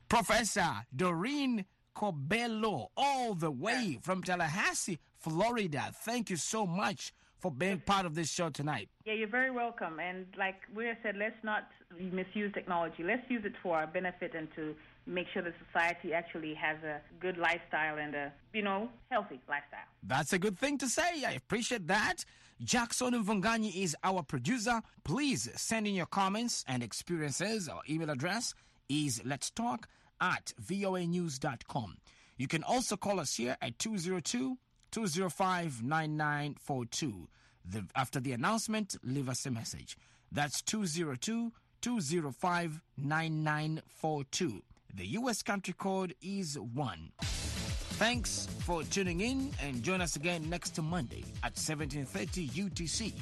Professor 0.09 0.87
Doreen 0.95 1.65
Cobello, 1.95 2.89
all 2.97 3.35
the 3.35 3.51
way 3.51 3.99
from 4.03 4.23
Tallahassee, 4.23 4.99
Florida. 5.19 5.91
Thank 5.95 6.31
you 6.31 6.37
so 6.37 6.67
much 6.67 7.13
for 7.39 7.51
being 7.51 7.79
part 7.81 8.05
of 8.05 8.15
this 8.15 8.31
show 8.31 8.51
tonight. 8.51 8.89
Yeah, 9.05 9.15
you're 9.15 9.29
very 9.29 9.51
welcome. 9.51 10.01
And 10.01 10.27
like 10.37 10.57
we 10.75 10.91
said, 11.03 11.17
let's 11.17 11.43
not 11.43 11.69
misuse 11.99 12.53
technology. 12.53 13.03
Let's 13.05 13.29
use 13.31 13.45
it 13.45 13.55
for 13.63 13.77
our 13.77 13.87
benefit 13.87 14.35
and 14.35 14.49
to 14.57 14.75
make 15.09 15.27
sure 15.33 15.43
the 15.43 15.55
society 15.67 16.13
actually 16.13 16.55
has 16.55 16.77
a 16.85 17.01
good 17.21 17.37
lifestyle 17.39 17.99
and 17.99 18.15
a, 18.15 18.33
you 18.53 18.63
know, 18.63 18.89
healthy 19.11 19.41
lifestyle. 19.49 19.81
That's 20.03 20.33
a 20.33 20.39
good 20.39 20.59
thing 20.59 20.79
to 20.79 20.89
say. 20.89 21.25
I 21.27 21.33
appreciate 21.33 21.87
that. 21.89 22.25
Jackson 22.63 23.15
Mvunganyi 23.15 23.75
is 23.77 23.97
our 24.05 24.23
producer. 24.23 24.83
Please 25.05 25.49
send 25.57 25.87
in 25.87 25.95
your 25.95 26.07
comments 26.07 26.65
and 26.69 26.83
experiences. 26.83 27.69
Our 27.69 27.81
email 27.89 28.11
address 28.11 28.53
is 28.89 29.23
let's 29.25 29.51
talk 29.51 29.89
at 30.21 30.53
voanews.com. 30.63 31.97
You 32.37 32.49
can 32.49 32.63
also 32.65 32.97
call 32.97 33.21
us 33.21 33.35
here 33.37 33.57
at 33.63 33.79
202 33.79 34.59
205 34.91 35.83
9942. 35.83 37.29
The- 37.65 37.85
After 37.95 38.21
the 38.21 38.33
announcement, 38.33 38.97
leave 39.03 39.29
us 39.29 39.45
a 39.47 39.51
message. 39.51 39.97
That's 40.33 40.61
202 40.63 41.53
205 41.81 42.81
9942. 42.97 44.63
The 44.95 45.07
U.S. 45.07 45.43
country 45.43 45.75
code 45.75 46.15
is 46.23 46.59
1. 46.59 47.13
Thanks 47.21 48.49
for 48.61 48.83
tuning 48.85 49.21
in 49.21 49.51
and 49.63 49.83
join 49.83 50.01
us 50.01 50.17
again 50.17 50.49
next 50.49 50.81
Monday 50.81 51.25
at 51.43 51.55
17:30 51.55 52.51
UTC 52.51 53.13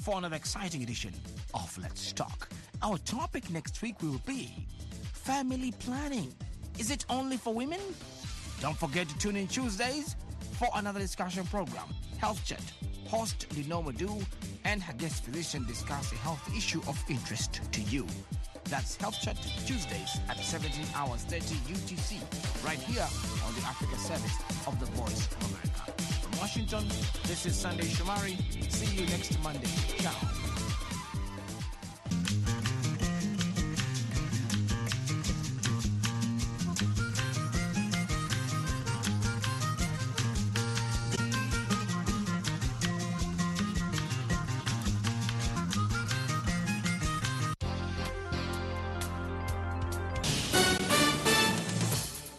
for 0.00 0.18
another 0.18 0.36
exciting 0.36 0.82
edition 0.82 1.12
of 1.54 1.76
Let's 1.78 2.12
Talk. 2.12 2.48
Our 2.82 2.98
topic 2.98 3.50
next 3.50 3.80
week 3.80 4.00
will 4.02 4.20
be 4.26 4.66
family 5.12 5.72
planning. 5.72 6.32
Is 6.78 6.90
it 6.90 7.04
only 7.08 7.36
for 7.36 7.54
women? 7.54 7.80
Don't 8.60 8.76
forget 8.76 9.08
to 9.08 9.18
tune 9.18 9.36
in 9.36 9.48
Tuesdays 9.48 10.16
for 10.58 10.68
another 10.74 11.00
discussion 11.00 11.44
program, 11.46 11.88
Health 12.18 12.44
Chat. 12.44 12.62
Host 13.06 13.48
Linord 13.50 13.84
Moudou 13.84 14.24
and 14.64 14.82
her 14.82 14.94
guest 14.94 15.24
physician 15.24 15.64
discuss 15.66 16.12
a 16.12 16.16
health 16.16 16.48
issue 16.56 16.80
of 16.88 17.02
interest 17.08 17.60
to 17.72 17.80
you. 17.82 18.06
That's 18.68 18.96
Health 18.96 19.20
Chat 19.20 19.36
Tuesdays 19.66 20.20
at 20.28 20.38
17 20.38 20.86
hours 20.94 21.22
30 21.24 21.54
UTC, 21.72 22.18
right 22.64 22.78
here 22.78 23.06
on 23.46 23.54
the 23.54 23.60
Africa 23.66 23.96
service 23.96 24.36
of 24.66 24.78
the 24.80 24.86
Voice 24.86 25.26
of 25.26 25.50
America. 25.50 25.92
From 26.22 26.38
Washington, 26.38 26.88
this 27.24 27.46
is 27.46 27.54
Sunday 27.54 27.84
Shomari. 27.84 28.36
See 28.70 28.96
you 28.96 29.06
next 29.06 29.42
Monday. 29.42 29.68
Ciao. 29.98 30.43